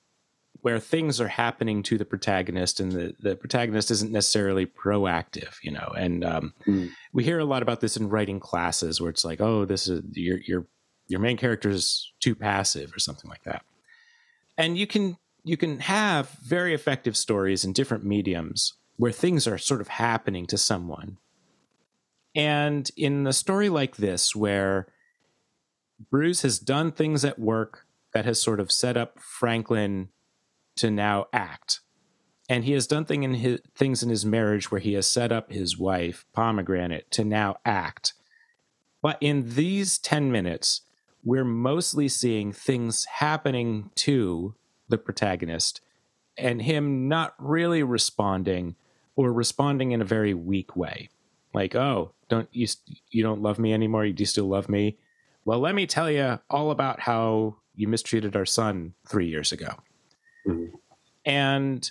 where 0.63 0.81
things 0.81 1.21
are 1.21 1.29
happening 1.29 1.83
to 1.85 1.97
the 1.97 2.05
protagonist 2.05 2.81
and 2.81 2.93
the, 2.93 3.15
the 3.21 3.37
protagonist 3.37 3.91
isn't 3.91 4.13
necessarily 4.13 4.67
proactive 4.67 5.55
you 5.63 5.71
know 5.71 5.93
and 5.97 6.25
um, 6.25 6.55
mm. 6.67 6.91
we 7.13 7.25
hear 7.25 7.39
a 7.39 7.45
lot 7.45 7.63
about 7.63 7.81
this 7.81 7.97
in 7.97 8.09
writing 8.09 8.41
classes 8.41 9.01
where 9.01 9.11
it's 9.11 9.25
like 9.25 9.41
oh 9.41 9.65
this 9.65 9.89
is 9.89 10.03
your 10.13 10.39
your 10.39 10.67
your 11.07 11.21
main 11.21 11.37
character 11.37 11.71
is 11.71 12.13
too 12.21 12.35
passive 12.35 12.95
or 12.95 12.99
something 12.99 13.31
like 13.31 13.43
that 13.45 13.63
and 14.57 14.77
you 14.77 14.87
can 14.87 15.17
you 15.45 15.57
can 15.57 15.81
have 15.81 16.31
very 16.43 16.75
effective 16.75 17.17
stories 17.17 17.65
in 17.65 17.73
different 17.73 18.05
mediums 18.05 18.75
where 18.97 19.13
things 19.13 19.47
are 19.47 19.59
sort 19.59 19.81
of 19.81 19.89
happening 19.89 20.47
to 20.47 20.59
someone 20.59 21.19
and 22.35 22.91
in 22.97 23.27
a 23.27 23.33
story 23.33 23.69
like 23.69 23.97
this 23.97 24.35
where 24.35 24.87
Bruce 26.11 26.43
has 26.43 26.59
done 26.59 26.93
things 26.93 27.25
at 27.25 27.39
work 27.39 27.87
that 28.15 28.25
has 28.25 28.41
sort 28.41 28.61
of 28.61 28.71
set 28.71 28.97
up 28.97 29.19
Franklin 29.19 30.11
to 30.79 30.91
now 30.91 31.27
act. 31.33 31.81
And 32.49 32.65
he 32.65 32.73
has 32.73 32.87
done 32.87 33.05
thing 33.05 33.23
in 33.23 33.35
his, 33.35 33.61
things 33.75 34.03
in 34.03 34.09
his 34.09 34.25
marriage 34.25 34.71
where 34.71 34.81
he 34.81 34.95
has 34.95 35.07
set 35.07 35.31
up 35.31 35.53
his 35.53 35.79
wife, 35.79 36.25
Pomegranate, 36.33 37.11
to 37.13 37.25
now 37.25 37.57
act. 37.65 38.15
But 39.03 39.19
in 39.21 39.55
these 39.55 39.99
10 39.99 40.33
minutes, 40.33 40.81
we're 41.23 41.45
mostly 41.45 42.09
seeing 42.09 42.53
things 42.53 43.05
happening 43.05 43.91
to 43.97 44.55
the 44.89 44.99
protagonist 44.99 45.81
and 46.39 46.63
him 46.63 47.09
not 47.09 47.35
really 47.39 47.83
responding 47.83 48.77
or 49.17 49.33
responding 49.33 49.93
in 49.93 50.01
a 50.01 50.07
very 50.07 50.33
weak 50.33 50.77
way. 50.77 51.11
Like, 51.53 51.75
oh, 51.75 52.13
don't 52.29 52.49
you 52.53 52.67
you 53.11 53.23
don't 53.23 53.43
love 53.43 53.59
me 53.59 53.73
anymore? 53.73 54.07
Do 54.07 54.23
you 54.23 54.27
still 54.27 54.49
love 54.49 54.69
me? 54.69 54.97
Well, 55.45 55.59
let 55.59 55.75
me 55.75 55.87
tell 55.87 56.11
you 56.11 56.39
all 56.49 56.71
about 56.71 57.01
how 57.01 57.57
you 57.75 57.89
mistreated 57.89 58.37
our 58.37 58.47
son 58.47 58.95
three 59.07 59.27
years 59.27 59.51
ago. 59.51 59.75
Mm-hmm. 60.49 60.75
And 61.25 61.91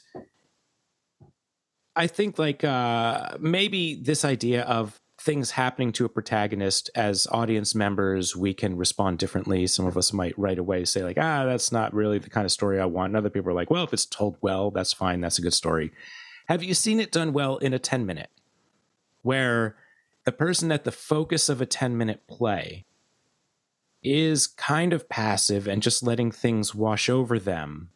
I 1.96 2.08
think 2.08 2.40
like 2.40 2.64
uh, 2.64 3.38
maybe 3.40 3.96
this 3.96 4.26
idea 4.26 4.64
of 4.64 5.00
things 5.20 5.52
happening 5.52 5.92
to 5.92 6.06
a 6.06 6.10
protagonist 6.10 6.90
as 6.96 7.28
audience 7.32 7.74
members, 7.74 8.36
we 8.36 8.54
can 8.54 8.78
respond 8.78 9.20
differently. 9.20 9.68
Some 9.68 9.86
of 9.86 9.98
us 9.98 10.14
might 10.14 10.38
right 10.38 10.58
away 10.58 10.86
say 10.86 11.04
like, 11.04 11.18
ah, 11.20 11.46
that's 11.46 11.72
not 11.72 11.94
really 11.94 12.20
the 12.20 12.30
kind 12.30 12.46
of 12.46 12.52
story 12.52 12.80
I 12.80 12.86
want. 12.86 13.12
And 13.12 13.18
other 13.18 13.30
people 13.30 13.50
are 13.52 13.56
like, 13.56 13.70
well, 13.70 13.84
if 13.84 13.94
it's 13.94 14.06
told 14.06 14.38
well, 14.42 14.72
that's 14.72 14.94
fine. 14.94 15.22
That's 15.22 15.40
a 15.40 15.42
good 15.42 15.54
story. 15.54 15.92
Have 16.48 16.64
you 16.64 16.74
seen 16.74 17.00
it 17.00 17.12
done 17.12 17.34
well 17.34 17.58
in 17.58 17.74
a 17.74 17.80
10 17.80 18.06
minute 18.06 18.30
where 19.22 19.76
the 20.24 20.32
person 20.32 20.72
at 20.72 20.84
the 20.84 20.92
focus 20.92 21.50
of 21.50 21.62
a 21.62 21.66
10 21.66 21.98
minute 21.98 22.28
play 22.28 22.86
is 24.04 24.48
kind 24.48 24.94
of 24.94 25.10
passive 25.10 25.68
and 25.68 25.82
just 25.82 26.04
letting 26.04 26.32
things 26.32 26.74
wash 26.74 27.10
over 27.10 27.40
them. 27.40 27.90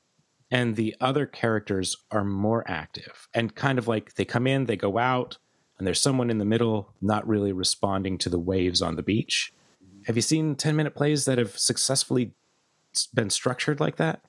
And 0.51 0.75
the 0.75 0.95
other 0.99 1.25
characters 1.25 1.95
are 2.11 2.25
more 2.25 2.69
active 2.69 3.29
and 3.33 3.55
kind 3.55 3.79
of 3.79 3.87
like 3.87 4.15
they 4.15 4.25
come 4.25 4.45
in, 4.45 4.65
they 4.65 4.75
go 4.75 4.97
out, 4.97 5.37
and 5.77 5.87
there's 5.87 6.01
someone 6.01 6.29
in 6.29 6.37
the 6.37 6.45
middle 6.45 6.93
not 7.01 7.27
really 7.27 7.53
responding 7.53 8.17
to 8.19 8.29
the 8.29 8.37
waves 8.37 8.81
on 8.81 8.97
the 8.97 9.03
beach. 9.03 9.53
Have 10.05 10.15
you 10.15 10.21
seen 10.21 10.55
10 10.55 10.75
minute 10.75 10.93
plays 10.93 11.25
that 11.25 11.37
have 11.37 11.57
successfully 11.57 12.33
been 13.13 13.29
structured 13.29 13.79
like 13.79 13.95
that? 13.95 14.21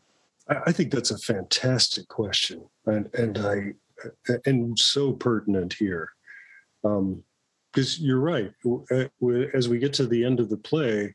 I 0.49 0.73
think 0.73 0.93
that's 0.93 1.11
a 1.11 1.19
fantastic 1.19 2.09
question. 2.09 2.65
And, 2.87 3.11
and 3.15 3.39
I, 3.39 3.73
and 4.47 4.79
so 4.79 5.13
pertinent 5.13 5.75
here. 5.75 6.11
Um, 6.85 7.23
because 7.73 7.99
you're 7.99 8.21
right. 8.21 8.53
As 9.55 9.69
we 9.69 9.79
get 9.79 9.95
to 9.95 10.07
the 10.07 10.25
end 10.25 10.41
of 10.41 10.51
the 10.51 10.59
play, 10.59 11.15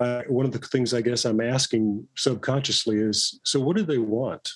uh, 0.00 0.22
one 0.28 0.46
of 0.46 0.52
the 0.52 0.58
things 0.58 0.94
I 0.94 1.02
guess 1.02 1.24
I'm 1.24 1.40
asking 1.40 2.06
subconsciously 2.16 2.96
is 2.96 3.38
so 3.44 3.60
what 3.60 3.76
do 3.76 3.82
they 3.82 3.98
want? 3.98 4.50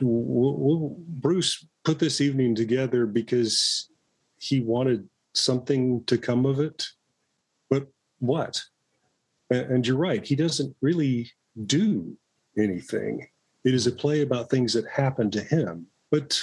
Bruce 0.00 1.66
put 1.84 1.98
this 1.98 2.20
evening 2.20 2.54
together 2.54 3.06
because 3.06 3.88
he 4.38 4.60
wanted 4.60 5.08
something 5.32 6.04
to 6.04 6.18
come 6.18 6.44
of 6.44 6.60
it? 6.60 6.86
But 7.70 7.88
what? 8.18 8.62
And, 9.48 9.70
and 9.72 9.86
you're 9.86 9.96
right, 9.96 10.26
he 10.26 10.36
doesn't 10.36 10.76
really 10.82 11.30
do 11.64 12.16
anything. 12.58 13.26
It 13.64 13.72
is 13.72 13.86
a 13.86 13.92
play 13.92 14.20
about 14.20 14.50
things 14.50 14.74
that 14.74 14.86
happened 14.88 15.32
to 15.34 15.42
him. 15.42 15.86
But 16.10 16.38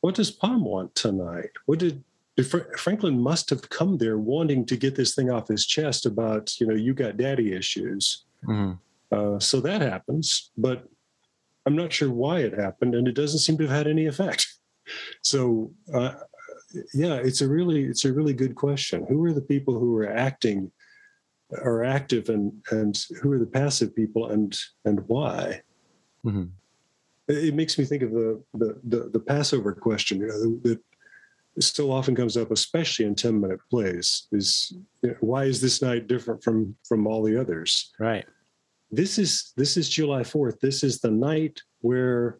what 0.00 0.14
does 0.14 0.30
Pom 0.30 0.64
want 0.64 0.94
tonight? 0.94 1.50
What 1.66 1.80
did 1.80 2.04
Franklin 2.44 3.20
must 3.20 3.48
have 3.50 3.68
come 3.70 3.96
there 3.96 4.18
wanting 4.18 4.66
to 4.66 4.76
get 4.76 4.94
this 4.94 5.14
thing 5.14 5.30
off 5.30 5.48
his 5.48 5.64
chest 5.64 6.04
about, 6.04 6.60
you 6.60 6.66
know, 6.66 6.74
you 6.74 6.92
got 6.92 7.16
daddy 7.16 7.54
issues. 7.54 8.24
Mm-hmm. 8.44 8.72
Uh, 9.10 9.38
so 9.38 9.60
that 9.60 9.80
happens, 9.80 10.50
but 10.58 10.86
I'm 11.64 11.76
not 11.76 11.92
sure 11.92 12.10
why 12.10 12.40
it 12.40 12.58
happened, 12.58 12.94
and 12.94 13.08
it 13.08 13.14
doesn't 13.14 13.40
seem 13.40 13.56
to 13.58 13.66
have 13.66 13.76
had 13.76 13.86
any 13.86 14.06
effect. 14.06 14.46
So, 15.20 15.72
uh, 15.92 16.12
yeah, 16.94 17.14
it's 17.14 17.40
a 17.40 17.48
really 17.48 17.86
it's 17.86 18.04
a 18.04 18.12
really 18.12 18.32
good 18.32 18.54
question. 18.54 19.04
Who 19.08 19.24
are 19.24 19.32
the 19.32 19.40
people 19.40 19.76
who 19.76 19.96
are 19.96 20.08
acting, 20.08 20.70
are 21.50 21.82
active, 21.82 22.28
and 22.28 22.52
and 22.70 22.96
who 23.20 23.32
are 23.32 23.38
the 23.40 23.46
passive 23.46 23.96
people, 23.96 24.28
and 24.28 24.56
and 24.84 25.00
why? 25.08 25.62
Mm-hmm. 26.24 26.44
It 27.26 27.54
makes 27.54 27.76
me 27.78 27.84
think 27.84 28.04
of 28.04 28.12
the 28.12 28.40
the 28.54 28.80
the, 28.84 29.10
the 29.14 29.18
Passover 29.18 29.72
question. 29.72 30.20
You 30.20 30.28
know, 30.28 30.70
that 30.70 30.80
still 31.62 31.92
often 31.92 32.14
comes 32.14 32.36
up, 32.36 32.50
especially 32.50 33.06
in 33.06 33.14
10 33.14 33.40
minute 33.40 33.60
plays, 33.70 34.28
is 34.32 34.72
you 35.02 35.10
know, 35.10 35.16
why 35.20 35.44
is 35.44 35.60
this 35.60 35.80
night 35.80 36.06
different 36.06 36.42
from 36.42 36.76
from 36.86 37.06
all 37.06 37.22
the 37.22 37.40
others? 37.40 37.92
Right. 37.98 38.24
This 38.90 39.18
is 39.18 39.52
this 39.56 39.76
is 39.76 39.88
July 39.88 40.20
4th. 40.20 40.60
This 40.60 40.84
is 40.84 41.00
the 41.00 41.10
night 41.10 41.62
where 41.80 42.38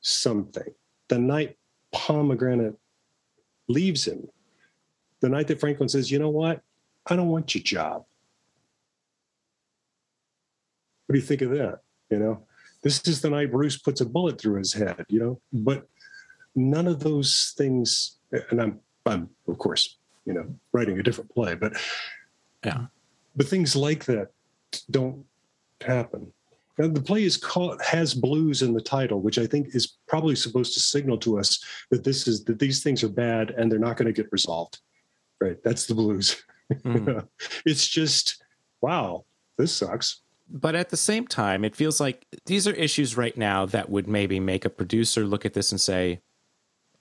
something, 0.00 0.74
the 1.08 1.18
night 1.18 1.56
pomegranate 1.92 2.76
leaves 3.68 4.06
him. 4.06 4.28
The 5.20 5.28
night 5.28 5.48
that 5.48 5.60
Franklin 5.60 5.88
says, 5.88 6.10
you 6.10 6.18
know 6.18 6.28
what? 6.28 6.62
I 7.06 7.16
don't 7.16 7.28
want 7.28 7.54
your 7.54 7.62
job. 7.62 8.04
What 11.06 11.14
do 11.14 11.18
you 11.18 11.24
think 11.24 11.42
of 11.42 11.50
that? 11.50 11.80
You 12.10 12.18
know, 12.18 12.46
this 12.82 13.06
is 13.06 13.20
the 13.20 13.30
night 13.30 13.50
Bruce 13.50 13.78
puts 13.78 14.00
a 14.00 14.06
bullet 14.06 14.40
through 14.40 14.58
his 14.58 14.72
head, 14.72 15.04
you 15.08 15.18
know, 15.18 15.40
but 15.52 15.88
none 16.56 16.86
of 16.86 17.00
those 17.00 17.54
things, 17.56 18.16
and 18.50 18.60
I'm, 18.60 18.80
I'm 19.04 19.30
of 19.46 19.58
course, 19.58 19.96
you 20.24 20.32
know, 20.32 20.46
writing 20.72 20.98
a 20.98 21.02
different 21.02 21.32
play, 21.32 21.54
but 21.54 21.74
yeah, 22.64 22.86
but 23.36 23.46
things 23.46 23.76
like 23.76 24.04
that 24.06 24.32
don't 24.90 25.24
happen. 25.80 26.32
Now, 26.78 26.88
the 26.88 27.00
play 27.00 27.24
is 27.24 27.36
called 27.36 27.80
has 27.82 28.12
blues 28.12 28.62
in 28.62 28.74
the 28.74 28.80
title, 28.80 29.20
which 29.20 29.38
I 29.38 29.46
think 29.46 29.74
is 29.74 29.94
probably 30.06 30.36
supposed 30.36 30.74
to 30.74 30.80
signal 30.80 31.16
to 31.18 31.38
us 31.38 31.64
that 31.90 32.04
this 32.04 32.28
is 32.28 32.44
that 32.44 32.58
these 32.58 32.82
things 32.82 33.02
are 33.02 33.08
bad 33.08 33.50
and 33.50 33.70
they're 33.70 33.78
not 33.78 33.96
going 33.96 34.12
to 34.12 34.22
get 34.22 34.30
resolved. 34.32 34.80
Right? 35.40 35.62
That's 35.62 35.86
the 35.86 35.94
blues. 35.94 36.42
Mm. 36.82 37.24
it's 37.64 37.86
just 37.86 38.42
wow, 38.80 39.24
this 39.56 39.72
sucks. 39.72 40.22
But 40.48 40.74
at 40.74 40.90
the 40.90 40.96
same 40.96 41.28
time, 41.28 41.64
it 41.64 41.76
feels 41.76 42.00
like 42.00 42.26
these 42.46 42.66
are 42.66 42.72
issues 42.72 43.16
right 43.16 43.36
now 43.36 43.66
that 43.66 43.88
would 43.88 44.08
maybe 44.08 44.40
make 44.40 44.64
a 44.64 44.70
producer 44.70 45.24
look 45.24 45.46
at 45.46 45.54
this 45.54 45.70
and 45.70 45.80
say, 45.80 46.22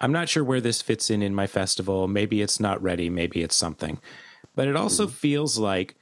I'm 0.01 0.12
not 0.12 0.29
sure 0.29 0.43
where 0.43 0.62
this 0.62 0.81
fits 0.81 1.10
in 1.10 1.21
in 1.21 1.34
my 1.34 1.47
festival. 1.47 2.08
Maybe 2.08 2.41
it's 2.41 2.60
not 2.60 2.81
ready. 2.81 3.10
Maybe 3.10 3.41
it's 3.41 3.55
something. 3.55 3.99
But 4.55 4.67
it 4.67 4.75
also 4.75 5.08
mm. 5.08 5.12
feels 5.12 5.58
like 5.58 5.95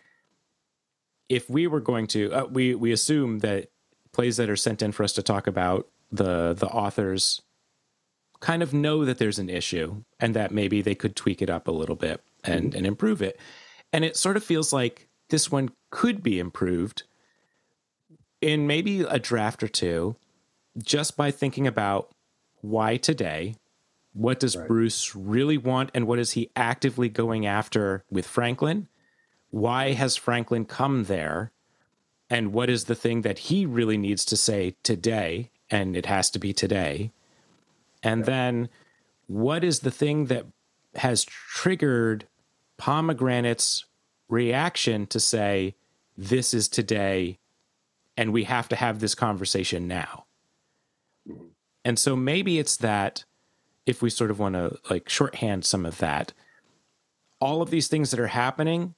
if 1.29 1.49
we 1.49 1.67
were 1.67 1.79
going 1.79 2.08
to, 2.08 2.32
uh, 2.32 2.45
we 2.45 2.75
we 2.75 2.91
assume 2.91 3.39
that 3.39 3.69
plays 4.12 4.38
that 4.38 4.49
are 4.49 4.56
sent 4.56 4.82
in 4.82 4.91
for 4.91 5.03
us 5.03 5.13
to 5.13 5.23
talk 5.23 5.47
about 5.47 5.88
the 6.12 6.53
the 6.53 6.67
authors 6.67 7.41
kind 8.39 8.62
of 8.62 8.73
know 8.73 9.06
that 9.06 9.17
there's 9.17 9.39
an 9.39 9.49
issue 9.49 10.03
and 10.19 10.36
that 10.36 10.51
maybe 10.51 10.82
they 10.82 10.95
could 10.95 11.15
tweak 11.15 11.41
it 11.41 11.49
up 11.49 11.67
a 11.67 11.71
little 11.71 11.95
bit 11.95 12.21
and 12.43 12.65
mm-hmm. 12.65 12.77
and 12.77 12.88
improve 12.88 13.21
it. 13.21 13.39
And 13.91 14.03
it 14.03 14.17
sort 14.17 14.38
of 14.38 14.43
feels 14.43 14.73
like 14.73 15.08
this 15.29 15.51
one 15.51 15.69
could 15.91 16.21
be 16.21 16.39
improved 16.39 17.03
in 18.41 18.67
maybe 18.67 19.01
a 19.01 19.19
draft 19.19 19.63
or 19.63 19.67
two 19.67 20.15
just 20.77 21.15
by 21.15 21.32
thinking 21.32 21.65
about 21.67 22.12
why 22.62 22.97
today 22.97 23.56
what 24.13 24.39
does 24.39 24.56
right. 24.56 24.67
Bruce 24.67 25.15
really 25.15 25.58
want 25.58 25.89
and 25.93 26.08
what 26.08 26.19
is 26.19 26.32
he 26.32 26.49
actively 26.56 27.10
going 27.10 27.45
after 27.45 28.04
with 28.10 28.28
Franklin 28.28 28.88
why 29.54 29.91
has 29.91 30.15
Franklin 30.15 30.65
come 30.65 31.04
there? 31.04 31.52
And 32.28 32.54
what 32.54 32.71
is 32.71 32.86
the 32.86 32.95
thing 32.95 33.21
that 33.21 33.38
he 33.38 33.67
really 33.67 33.97
needs 33.97 34.26
to 34.26 34.36
say 34.36 34.76
today? 34.82 35.52
And 35.69 35.95
it 35.95 36.08
has 36.08 36.32
to 36.32 36.39
be 36.39 36.54
today. 36.54 37.12
And 38.02 38.21
yeah. 38.21 38.26
then 38.26 38.69
what 39.28 39.63
is 39.63 39.82
the 39.82 39.91
thing 39.91 40.26
that 40.26 40.47
has 40.95 41.23
triggered 41.23 42.26
Pomegranate's 42.78 43.86
reaction 44.28 45.06
to 45.06 45.19
say, 45.19 45.76
this 46.17 46.56
is 46.56 46.67
today, 46.67 47.38
and 48.17 48.34
we 48.34 48.45
have 48.45 48.67
to 48.69 48.76
have 48.76 48.99
this 48.99 49.13
conversation 49.13 49.88
now? 49.88 50.26
Mm-hmm. 51.30 51.45
And 51.86 51.99
so 51.99 52.15
maybe 52.15 52.58
it's 52.58 52.78
that 52.78 53.23
if 53.86 54.02
we 54.02 54.10
sort 54.10 54.32
of 54.32 54.39
want 54.39 54.56
to 54.56 54.78
like 54.89 55.10
shorthand 55.10 55.65
some 55.65 55.86
of 55.86 55.98
that, 55.98 56.34
all 57.39 57.62
of 57.62 57.69
these 57.69 57.88
things 57.88 58.12
that 58.12 58.19
are 58.19 58.28
happening 58.28 58.96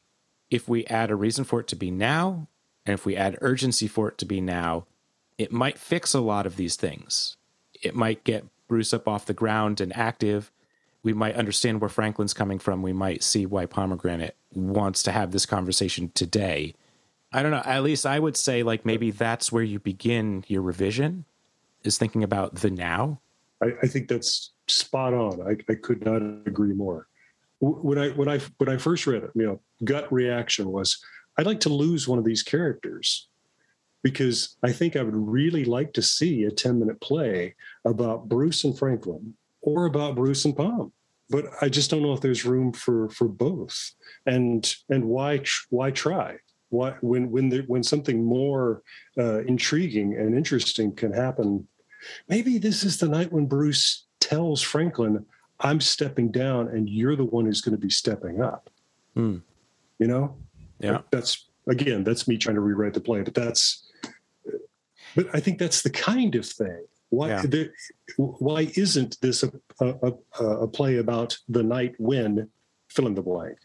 if 0.49 0.69
we 0.69 0.85
add 0.85 1.09
a 1.09 1.15
reason 1.15 1.43
for 1.43 1.59
it 1.59 1.67
to 1.67 1.75
be 1.75 1.89
now, 1.89 2.47
and 2.85 2.93
if 2.93 3.05
we 3.05 3.15
add 3.15 3.37
urgency 3.41 3.87
for 3.87 4.09
it 4.09 4.17
to 4.19 4.25
be 4.25 4.39
now, 4.39 4.85
it 5.37 5.51
might 5.51 5.77
fix 5.77 6.13
a 6.13 6.19
lot 6.19 6.45
of 6.45 6.55
these 6.55 6.75
things. 6.75 7.35
It 7.81 7.95
might 7.95 8.23
get 8.23 8.45
Bruce 8.67 8.93
up 8.93 9.07
off 9.07 9.25
the 9.25 9.33
ground 9.33 9.81
and 9.81 9.95
active. 9.95 10.51
We 11.03 11.13
might 11.13 11.35
understand 11.35 11.81
where 11.81 11.89
Franklin's 11.89 12.33
coming 12.33 12.59
from. 12.59 12.81
We 12.81 12.93
might 12.93 13.23
see 13.23 13.45
why 13.45 13.65
Pomegranate 13.65 14.35
wants 14.53 15.03
to 15.03 15.11
have 15.11 15.31
this 15.31 15.45
conversation 15.45 16.11
today. 16.13 16.73
I 17.31 17.41
don't 17.41 17.51
know. 17.51 17.63
At 17.65 17.83
least 17.83 18.05
I 18.05 18.19
would 18.19 18.37
say, 18.37 18.63
like, 18.63 18.85
maybe 18.85 19.11
that's 19.11 19.51
where 19.51 19.63
you 19.63 19.79
begin 19.79 20.45
your 20.47 20.61
revision, 20.61 21.25
is 21.83 21.97
thinking 21.97 22.23
about 22.23 22.55
the 22.55 22.69
now. 22.69 23.19
I, 23.61 23.73
I 23.83 23.87
think 23.87 24.07
that's 24.07 24.51
spot 24.67 25.13
on. 25.13 25.41
I, 25.41 25.71
I 25.71 25.75
could 25.75 26.05
not 26.05 26.21
agree 26.21 26.73
more 26.73 27.07
when 27.59 27.97
I 27.97 28.09
when 28.09 28.27
I 28.27 28.39
when 28.57 28.69
I 28.69 28.77
first 28.77 29.07
read 29.07 29.23
it, 29.23 29.31
you 29.35 29.45
know, 29.45 29.61
gut 29.83 30.11
reaction 30.11 30.71
was 30.71 31.03
I'd 31.37 31.45
like 31.45 31.59
to 31.61 31.69
lose 31.69 32.07
one 32.07 32.19
of 32.19 32.25
these 32.25 32.43
characters 32.43 33.27
because 34.03 34.55
I 34.63 34.71
think 34.71 34.95
I 34.95 35.03
would 35.03 35.15
really 35.15 35.65
like 35.65 35.93
to 35.93 36.01
see 36.01 36.43
a 36.43 36.51
10 36.51 36.79
minute 36.79 37.01
play 37.01 37.55
about 37.83 38.29
Bruce 38.29 38.63
and 38.63 38.77
Franklin 38.77 39.33
or 39.61 39.85
about 39.85 40.15
Bruce 40.15 40.45
and 40.45 40.55
Pom. 40.55 40.93
But 41.29 41.45
I 41.61 41.69
just 41.69 41.89
don't 41.89 42.03
know 42.03 42.13
if 42.13 42.21
there's 42.21 42.45
room 42.45 42.71
for 42.71 43.09
for 43.09 43.27
both. 43.27 43.91
And 44.25 44.73
and 44.89 45.05
why 45.05 45.43
why 45.69 45.91
try? 45.91 46.37
Why 46.69 46.95
when 47.01 47.31
when 47.31 47.49
there, 47.49 47.63
when 47.63 47.83
something 47.83 48.23
more 48.23 48.83
uh, 49.17 49.39
intriguing 49.45 50.15
and 50.17 50.35
interesting 50.35 50.95
can 50.95 51.11
happen? 51.11 51.67
Maybe 52.29 52.59
this 52.59 52.83
is 52.83 52.99
the 52.99 53.07
night 53.07 53.31
when 53.31 53.47
Bruce 53.47 54.05
tells 54.25 54.61
Franklin, 54.61 55.25
I'm 55.59 55.79
stepping 55.79 56.31
down 56.31 56.67
and 56.69 56.89
you're 56.89 57.15
the 57.15 57.25
one 57.25 57.45
who's 57.45 57.61
going 57.61 57.75
to 57.75 57.81
be 57.81 57.89
stepping 57.89 58.41
up. 58.41 58.69
Mm. 59.15 59.41
You 59.99 60.07
know? 60.07 60.35
Yeah. 60.79 61.01
That's 61.11 61.45
again, 61.67 62.03
that's 62.03 62.27
me 62.27 62.37
trying 62.37 62.55
to 62.55 62.61
rewrite 62.61 62.93
the 62.93 63.01
play, 63.01 63.21
but 63.21 63.33
that's 63.33 63.83
but 65.15 65.27
I 65.33 65.39
think 65.39 65.59
that's 65.59 65.81
the 65.81 65.89
kind 65.89 66.35
of 66.35 66.45
thing. 66.45 66.85
Why 67.09 67.29
yeah. 67.29 67.43
there, 67.45 67.73
why 68.17 68.71
isn't 68.75 69.21
this 69.21 69.43
a, 69.43 69.51
a, 69.79 70.43
a 70.43 70.67
play 70.67 70.97
about 70.97 71.37
the 71.47 71.63
night 71.63 71.95
when 71.97 72.49
fill 72.89 73.07
in 73.07 73.15
the 73.15 73.21
blank? 73.21 73.57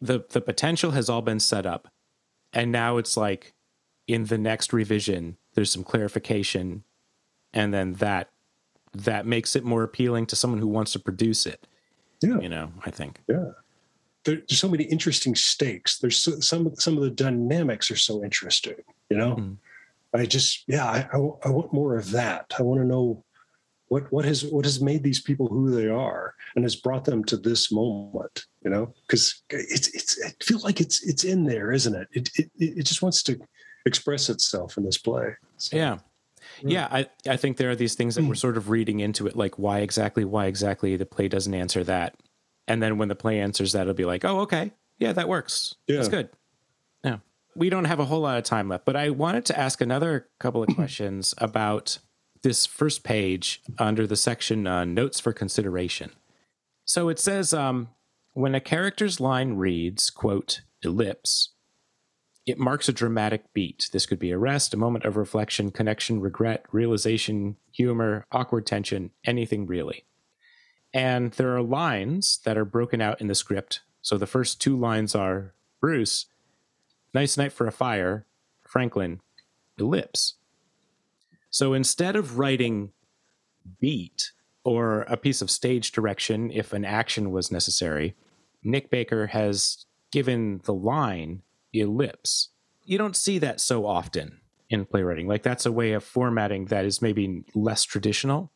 The 0.00 0.24
the 0.30 0.40
potential 0.40 0.92
has 0.92 1.08
all 1.08 1.22
been 1.22 1.40
set 1.40 1.66
up. 1.66 1.88
And 2.52 2.70
now 2.70 2.98
it's 2.98 3.16
like 3.16 3.54
in 4.06 4.26
the 4.26 4.38
next 4.38 4.72
revision, 4.72 5.38
there's 5.54 5.72
some 5.72 5.84
clarification, 5.84 6.84
and 7.52 7.72
then 7.72 7.94
that 7.94 8.31
that 8.94 9.26
makes 9.26 9.56
it 9.56 9.64
more 9.64 9.82
appealing 9.82 10.26
to 10.26 10.36
someone 10.36 10.60
who 10.60 10.66
wants 10.66 10.92
to 10.92 10.98
produce 10.98 11.46
it. 11.46 11.66
Yeah. 12.20 12.38
You 12.40 12.48
know, 12.48 12.72
I 12.84 12.90
think. 12.90 13.20
Yeah. 13.28 13.50
There, 14.24 14.36
there's 14.36 14.60
so 14.60 14.68
many 14.68 14.84
interesting 14.84 15.34
stakes. 15.34 15.98
There's 15.98 16.16
so, 16.16 16.38
some 16.40 16.74
some 16.76 16.96
of 16.96 17.02
the 17.02 17.10
dynamics 17.10 17.90
are 17.90 17.96
so 17.96 18.22
interesting. 18.22 18.76
You 19.10 19.16
know, 19.16 19.36
mm. 19.36 19.56
I 20.14 20.26
just 20.26 20.64
yeah, 20.68 20.86
I, 20.86 21.08
I, 21.12 21.16
I 21.16 21.48
want 21.50 21.72
more 21.72 21.96
of 21.96 22.10
that. 22.12 22.52
I 22.58 22.62
want 22.62 22.80
to 22.80 22.86
know 22.86 23.24
what 23.88 24.10
what 24.12 24.24
has 24.24 24.44
what 24.44 24.64
has 24.64 24.80
made 24.80 25.02
these 25.02 25.20
people 25.20 25.48
who 25.48 25.70
they 25.70 25.88
are 25.88 26.34
and 26.54 26.64
has 26.64 26.76
brought 26.76 27.04
them 27.04 27.24
to 27.24 27.36
this 27.36 27.72
moment. 27.72 28.46
You 28.64 28.70
know, 28.70 28.94
because 29.06 29.42
it's 29.50 29.88
it's 29.88 30.18
it 30.18 30.36
feels 30.44 30.62
like 30.62 30.80
it's 30.80 31.02
it's 31.02 31.24
in 31.24 31.44
there, 31.44 31.72
isn't 31.72 31.94
it? 31.94 32.08
It 32.12 32.30
it 32.36 32.50
it 32.58 32.86
just 32.86 33.02
wants 33.02 33.24
to 33.24 33.40
express 33.86 34.30
itself 34.30 34.76
in 34.76 34.84
this 34.84 34.98
play. 34.98 35.34
So. 35.56 35.76
Yeah, 35.76 35.98
yeah, 36.70 36.88
I, 36.90 37.06
I 37.28 37.36
think 37.36 37.56
there 37.56 37.70
are 37.70 37.76
these 37.76 37.94
things 37.94 38.14
that 38.14 38.24
we're 38.24 38.34
sort 38.34 38.56
of 38.56 38.70
reading 38.70 39.00
into 39.00 39.26
it, 39.26 39.36
like 39.36 39.58
why 39.58 39.80
exactly, 39.80 40.24
why 40.24 40.46
exactly 40.46 40.96
the 40.96 41.06
play 41.06 41.28
doesn't 41.28 41.54
answer 41.54 41.84
that. 41.84 42.14
And 42.68 42.82
then 42.82 42.98
when 42.98 43.08
the 43.08 43.14
play 43.14 43.40
answers 43.40 43.72
that, 43.72 43.82
it'll 43.82 43.94
be 43.94 44.04
like, 44.04 44.24
oh, 44.24 44.40
okay. 44.40 44.72
Yeah, 44.98 45.12
that 45.12 45.28
works. 45.28 45.74
Yeah. 45.86 45.96
That's 45.96 46.08
good. 46.08 46.28
Yeah. 47.04 47.18
We 47.56 47.70
don't 47.70 47.86
have 47.86 48.00
a 48.00 48.04
whole 48.04 48.20
lot 48.20 48.38
of 48.38 48.44
time 48.44 48.68
left, 48.68 48.84
but 48.84 48.96
I 48.96 49.10
wanted 49.10 49.44
to 49.46 49.58
ask 49.58 49.80
another 49.80 50.28
couple 50.38 50.62
of 50.62 50.68
questions 50.74 51.34
about 51.38 51.98
this 52.42 52.66
first 52.66 53.04
page 53.04 53.62
under 53.78 54.06
the 54.06 54.16
section 54.16 54.66
uh, 54.66 54.84
Notes 54.84 55.20
for 55.20 55.32
Consideration. 55.32 56.12
So 56.84 57.08
it 57.08 57.18
says, 57.18 57.52
um, 57.52 57.88
when 58.32 58.54
a 58.54 58.60
character's 58.60 59.20
line 59.20 59.54
reads, 59.54 60.10
quote, 60.10 60.62
ellipse, 60.82 61.50
it 62.44 62.58
marks 62.58 62.88
a 62.88 62.92
dramatic 62.92 63.52
beat. 63.52 63.88
This 63.92 64.06
could 64.06 64.18
be 64.18 64.30
a 64.30 64.38
rest, 64.38 64.74
a 64.74 64.78
moment 64.78 65.04
of 65.04 65.16
reflection, 65.16 65.70
connection, 65.70 66.20
regret, 66.20 66.64
realization, 66.72 67.56
humor, 67.70 68.26
awkward 68.32 68.66
tension, 68.66 69.10
anything 69.24 69.66
really. 69.66 70.04
And 70.92 71.32
there 71.32 71.56
are 71.56 71.62
lines 71.62 72.40
that 72.44 72.58
are 72.58 72.64
broken 72.64 73.00
out 73.00 73.20
in 73.20 73.28
the 73.28 73.34
script. 73.34 73.80
So 74.02 74.18
the 74.18 74.26
first 74.26 74.60
two 74.60 74.76
lines 74.76 75.14
are 75.14 75.54
Bruce, 75.80 76.26
nice 77.14 77.36
night 77.36 77.52
for 77.52 77.66
a 77.66 77.72
fire, 77.72 78.26
Franklin, 78.66 79.20
ellipse. 79.78 80.34
So 81.50 81.74
instead 81.74 82.16
of 82.16 82.38
writing 82.38 82.92
beat 83.80 84.32
or 84.64 85.02
a 85.02 85.16
piece 85.16 85.42
of 85.42 85.50
stage 85.50 85.92
direction 85.92 86.50
if 86.50 86.72
an 86.72 86.84
action 86.84 87.30
was 87.30 87.52
necessary, 87.52 88.16
Nick 88.64 88.90
Baker 88.90 89.28
has 89.28 89.86
given 90.10 90.60
the 90.64 90.74
line 90.74 91.42
ellipse. 91.72 92.48
You 92.84 92.98
don't 92.98 93.16
see 93.16 93.38
that 93.38 93.60
so 93.60 93.86
often 93.86 94.40
in 94.70 94.84
playwriting. 94.84 95.28
Like 95.28 95.42
that's 95.42 95.66
a 95.66 95.72
way 95.72 95.92
of 95.92 96.04
formatting 96.04 96.66
that 96.66 96.84
is 96.84 97.02
maybe 97.02 97.44
less 97.54 97.84
traditional. 97.84 98.50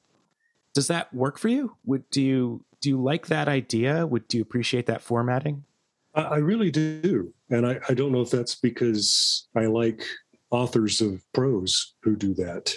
Does 0.75 0.89
that 0.89 1.13
work 1.15 1.39
for 1.39 1.49
you? 1.49 1.77
Would 1.85 2.09
do 2.11 2.23
you 2.23 2.65
do 2.81 2.91
you 2.91 3.03
like 3.03 3.29
that 3.29 3.49
idea? 3.49 4.07
Would 4.07 4.29
do 4.29 4.39
you 4.39 4.43
appreciate 4.43 4.87
that 4.87 5.03
formatting? 5.03 5.65
I 6.15 6.37
really 6.37 6.71
do, 6.71 7.33
and 7.51 7.67
I, 7.67 7.79
I 7.91 7.95
don't 7.95 8.11
know 8.11 8.23
if 8.23 8.31
that's 8.31 8.55
because 8.55 9.49
I 9.55 9.67
like 9.67 10.03
authors 10.51 11.03
of 11.03 11.23
prose 11.35 11.95
who 12.03 12.17
do 12.17 12.33
that. 12.35 12.75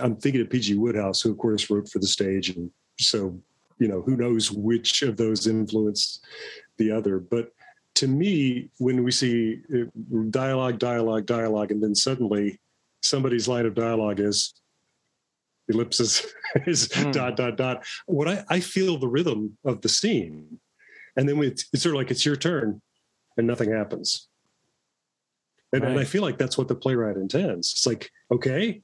I'm 0.00 0.16
thinking 0.16 0.40
of 0.40 0.48
P.G. 0.48 0.74
Wodehouse, 0.74 1.20
who 1.20 1.30
of 1.30 1.36
course 1.36 1.68
wrote 1.68 1.88
for 1.88 1.98
the 1.98 2.06
stage, 2.06 2.48
and 2.50 2.70
so 2.98 3.38
you 3.78 3.88
know, 3.88 4.02
who 4.02 4.16
knows 4.16 4.50
which 4.50 5.02
of 5.02 5.16
those 5.16 5.46
influenced 5.46 6.24
the 6.76 6.90
other. 6.90 7.18
But 7.18 7.52
to 7.98 8.06
me, 8.06 8.70
when 8.78 9.02
we 9.02 9.10
see 9.10 9.60
uh, 9.74 9.86
dialogue, 10.30 10.78
dialogue, 10.78 11.26
dialogue, 11.26 11.72
and 11.72 11.82
then 11.82 11.96
suddenly 11.96 12.60
somebody's 13.02 13.48
line 13.48 13.66
of 13.66 13.74
dialogue 13.74 14.20
is 14.20 14.54
ellipses 15.68 16.24
is 16.66 16.88
mm. 16.90 17.12
dot 17.12 17.36
dot 17.36 17.56
dot. 17.56 17.84
What 18.06 18.28
I, 18.28 18.44
I 18.48 18.60
feel 18.60 18.98
the 18.98 19.08
rhythm 19.08 19.58
of 19.64 19.80
the 19.80 19.88
scene, 19.88 20.60
and 21.16 21.28
then 21.28 21.42
it's, 21.42 21.66
it's 21.72 21.82
sort 21.82 21.96
of 21.96 21.98
like 21.98 22.12
it's 22.12 22.24
your 22.24 22.36
turn, 22.36 22.80
and 23.36 23.48
nothing 23.48 23.72
happens. 23.72 24.28
And, 25.72 25.82
right. 25.82 25.90
and 25.90 26.00
I 26.00 26.04
feel 26.04 26.22
like 26.22 26.38
that's 26.38 26.56
what 26.56 26.68
the 26.68 26.76
playwright 26.76 27.16
intends. 27.16 27.72
It's 27.72 27.86
like, 27.86 28.12
okay, 28.30 28.80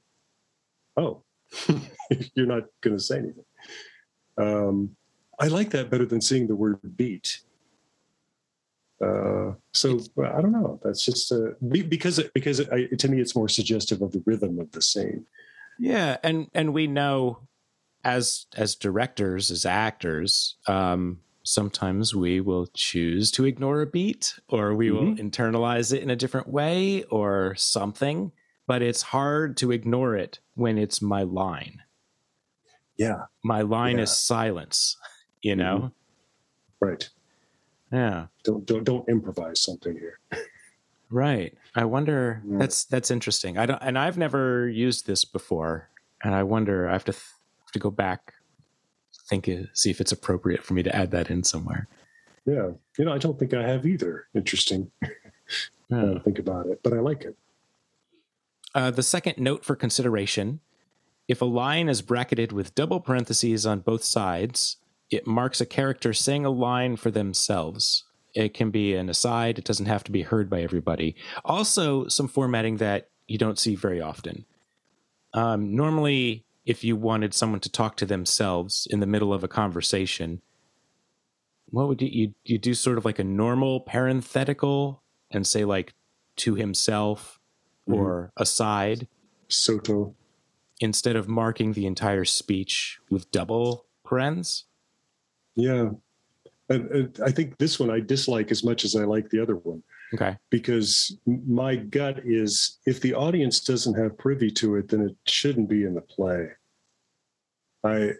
oh, 0.97 1.23
you're 2.35 2.47
not 2.47 2.63
going 2.81 2.97
to 2.97 3.01
say 3.01 3.19
anything. 3.19 3.45
Um, 4.37 4.97
I 5.39 5.47
like 5.47 5.69
that 5.69 5.89
better 5.89 6.05
than 6.05 6.19
seeing 6.19 6.47
the 6.47 6.55
word 6.55 6.79
beat. 6.97 7.39
Uh, 9.03 9.51
so 9.73 9.99
I 10.17 10.41
don't 10.41 10.53
know. 10.53 10.79
That's 10.83 11.03
just 11.03 11.31
uh, 11.31 11.51
because 11.67 12.21
because 12.33 12.59
it, 12.61 12.69
I, 12.71 12.85
to 12.95 13.07
me 13.09 13.19
it's 13.19 13.35
more 13.35 13.49
suggestive 13.49 14.01
of 14.01 14.11
the 14.11 14.23
rhythm 14.25 14.59
of 14.59 14.71
the 14.71 14.81
scene. 14.81 15.25
Yeah, 15.77 16.17
and 16.23 16.47
and 16.53 16.73
we 16.73 16.87
know 16.87 17.39
as 18.03 18.45
as 18.55 18.75
directors, 18.75 19.51
as 19.51 19.65
actors, 19.65 20.55
um, 20.67 21.19
sometimes 21.43 22.15
we 22.15 22.39
will 22.39 22.67
choose 22.67 23.31
to 23.31 23.45
ignore 23.45 23.81
a 23.81 23.85
beat, 23.85 24.35
or 24.47 24.73
we 24.73 24.89
mm-hmm. 24.89 25.05
will 25.05 25.15
internalize 25.15 25.93
it 25.93 26.01
in 26.01 26.09
a 26.09 26.15
different 26.15 26.47
way, 26.47 27.03
or 27.03 27.55
something. 27.55 28.31
But 28.67 28.81
it's 28.81 29.01
hard 29.01 29.57
to 29.57 29.71
ignore 29.71 30.15
it 30.15 30.39
when 30.55 30.77
it's 30.77 31.01
my 31.01 31.23
line. 31.23 31.81
Yeah, 32.97 33.25
my 33.43 33.61
line 33.61 33.97
yeah. 33.97 34.03
is 34.03 34.15
silence. 34.15 34.95
You 35.41 35.57
know, 35.57 35.77
mm-hmm. 35.77 36.85
right? 36.85 37.09
Yeah. 37.95 38.27
Don't 38.43 38.65
don't 38.65 38.83
don't 38.83 39.07
improvise 39.07 39.61
something 39.61 39.95
here. 39.97 40.19
Right. 41.09 41.57
I 41.75 41.85
wonder. 41.85 42.41
Yeah. 42.45 42.57
That's 42.57 42.83
that's 42.83 43.09
interesting. 43.09 43.57
I 43.57 43.65
don't, 43.65 43.81
and 43.81 43.97
I've 43.97 44.17
never 44.17 44.67
used 44.67 45.07
this 45.07 45.23
before, 45.23 45.89
and 46.23 46.35
I 46.35 46.43
wonder. 46.43 46.89
I 46.89 46.93
have 46.93 47.05
to 47.05 47.13
th- 47.13 47.23
have 47.61 47.71
to 47.71 47.79
go 47.79 47.89
back, 47.89 48.33
think, 49.29 49.49
see 49.73 49.91
if 49.91 50.01
it's 50.01 50.11
appropriate 50.11 50.61
for 50.63 50.73
me 50.73 50.83
to 50.83 50.93
add 50.93 51.11
that 51.11 51.29
in 51.29 51.43
somewhere. 51.43 51.87
Yeah, 52.45 52.71
you 52.97 53.05
know, 53.05 53.13
I 53.13 53.17
don't 53.17 53.39
think 53.39 53.53
I 53.53 53.63
have 53.63 53.85
either. 53.85 54.27
Interesting. 54.35 54.91
Yeah. 55.87 56.17
think 56.23 56.39
about 56.39 56.65
it, 56.65 56.79
but 56.81 56.93
I 56.93 56.99
like 56.99 57.21
it. 57.21 57.37
Uh, 58.73 58.89
the 58.89 59.03
second 59.03 59.37
note 59.37 59.63
for 59.63 59.75
consideration: 59.75 60.59
if 61.27 61.39
a 61.43 61.45
line 61.45 61.87
is 61.87 62.01
bracketed 62.01 62.51
with 62.51 62.73
double 62.73 62.99
parentheses 62.99 63.67
on 63.67 63.81
both 63.81 64.03
sides, 64.03 64.77
it 65.09 65.27
marks 65.27 65.61
a 65.61 65.65
character 65.65 66.13
saying 66.13 66.45
a 66.45 66.49
line 66.49 66.95
for 66.95 67.11
themselves. 67.11 68.03
It 68.33 68.53
can 68.53 68.71
be 68.71 68.95
an 68.95 69.09
aside, 69.09 69.57
it 69.57 69.65
doesn't 69.65 69.85
have 69.85 70.03
to 70.05 70.11
be 70.11 70.23
heard 70.23 70.49
by 70.49 70.61
everybody. 70.61 71.15
Also, 71.43 72.07
some 72.07 72.27
formatting 72.27 72.77
that 72.77 73.09
you 73.27 73.37
don't 73.37 73.59
see 73.59 73.75
very 73.75 74.01
often. 74.01 74.45
Um, 75.33 75.75
normally, 75.75 76.45
if 76.65 76.83
you 76.83 76.95
wanted 76.95 77.33
someone 77.33 77.59
to 77.61 77.69
talk 77.69 77.97
to 77.97 78.05
themselves 78.05 78.87
in 78.89 78.99
the 78.99 79.05
middle 79.05 79.33
of 79.33 79.43
a 79.43 79.47
conversation, 79.47 80.41
what 81.69 81.87
would 81.87 82.01
you, 82.01 82.09
you 82.11 82.33
you 82.43 82.57
do 82.57 82.73
sort 82.73 82.97
of 82.97 83.05
like 83.05 83.19
a 83.19 83.23
normal 83.23 83.81
parenthetical 83.81 85.01
and 85.31 85.45
say 85.45 85.65
like 85.65 85.93
to 86.37 86.55
himself 86.55 87.39
mm-hmm. 87.87 87.99
or 87.99 88.31
aside 88.37 89.07
sotto 89.47 90.15
instead 90.79 91.15
of 91.15 91.27
marking 91.27 91.73
the 91.73 91.85
entire 91.85 92.25
speech 92.25 92.99
with 93.09 93.31
double 93.31 93.85
parens 94.07 94.65
yeah 95.55 95.89
and, 96.69 97.19
I 97.23 97.31
think 97.31 97.57
this 97.57 97.79
one 97.79 97.91
I 97.91 97.99
dislike 97.99 98.51
as 98.51 98.63
much 98.63 98.85
as 98.85 98.95
I 98.95 99.03
like 99.03 99.29
the 99.29 99.41
other 99.41 99.55
one. 99.55 99.83
Okay. 100.13 100.37
Because 100.49 101.17
my 101.25 101.75
gut 101.75 102.19
is 102.23 102.79
if 102.85 103.01
the 103.01 103.13
audience 103.13 103.59
doesn't 103.59 103.95
have 103.95 104.17
privy 104.17 104.51
to 104.51 104.75
it, 104.75 104.89
then 104.89 105.01
it 105.01 105.15
shouldn't 105.25 105.69
be 105.69 105.83
in 105.83 105.93
the 105.93 106.01
play. 106.01 106.49
I 107.83 108.11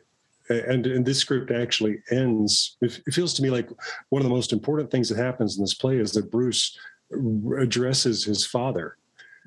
and 0.49 0.85
and 0.85 1.05
this 1.05 1.19
script 1.19 1.51
actually 1.51 1.99
ends. 2.11 2.77
It, 2.81 3.01
feels 3.13 3.33
to 3.35 3.41
me 3.41 3.49
like 3.49 3.69
one 4.09 4.21
of 4.21 4.27
the 4.27 4.33
most 4.33 4.53
important 4.53 4.91
things 4.91 5.09
that 5.09 5.17
happens 5.17 5.57
in 5.57 5.63
this 5.63 5.73
play 5.73 5.97
is 5.97 6.11
that 6.13 6.31
Bruce 6.31 6.77
addresses 7.11 8.25
his 8.25 8.45
father. 8.45 8.97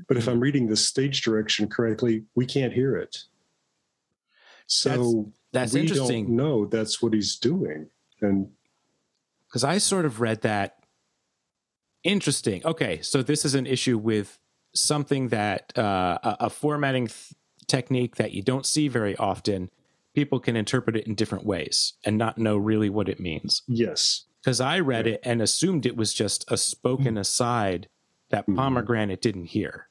But 0.07 0.17
if 0.17 0.25
mm-hmm. 0.25 0.33
I'm 0.33 0.41
reading 0.41 0.67
the 0.67 0.77
stage 0.77 1.23
direction 1.23 1.69
correctly, 1.69 2.25
we 2.35 2.47
can't 2.47 2.73
hear 2.73 2.97
it. 2.97 3.25
So 4.67 5.33
that's, 5.53 5.73
we 5.73 5.81
interesting. 5.81 6.27
don't 6.27 6.37
know 6.37 6.67
that's 6.67 7.03
what 7.03 7.15
he's 7.15 7.37
doing. 7.37 7.89
And 8.21 8.51
because 9.49 9.65
I 9.65 9.79
sort 9.79 10.05
of 10.05 10.21
read 10.21 10.43
that. 10.43 10.75
Interesting. 12.05 12.65
Okay, 12.65 13.01
so 13.03 13.23
this 13.23 13.45
is 13.45 13.55
an 13.55 13.67
issue 13.67 13.99
with 13.99 14.39
something 14.75 15.29
that 15.29 15.77
uh, 15.77 16.19
a, 16.23 16.37
a, 16.41 16.51
formatting 16.51 17.09
th- 17.09 17.35
technique 17.67 18.17
that 18.17 18.33
you 18.33 18.43
don't 18.43 18.65
see 18.65 18.89
very 18.89 19.17
often. 19.17 19.71
People 20.15 20.39
can 20.41 20.57
interpret 20.57 20.97
it 20.97 21.07
in 21.07 21.15
different 21.15 21.45
ways 21.45 21.95
and 22.05 22.17
not 22.17 22.39
know 22.39 22.57
really 22.57 22.89
what 22.89 23.09
it 23.09 23.21
means. 23.21 23.63
Yes. 23.67 24.25
Because 24.41 24.61
I 24.61 24.81
read 24.81 25.07
it 25.07 25.21
and 25.25 25.43
assumed 25.43 25.87
it 25.87 25.97
was 25.97 26.15
just 26.15 26.51
a 26.51 26.57
spoken 26.57 27.17
mm. 27.17 27.21
aside 27.21 27.89
that 28.31 28.47
mm. 28.47 28.57
Pomegranate 28.57 29.21
didn't 29.21 29.47
hear. 29.47 29.89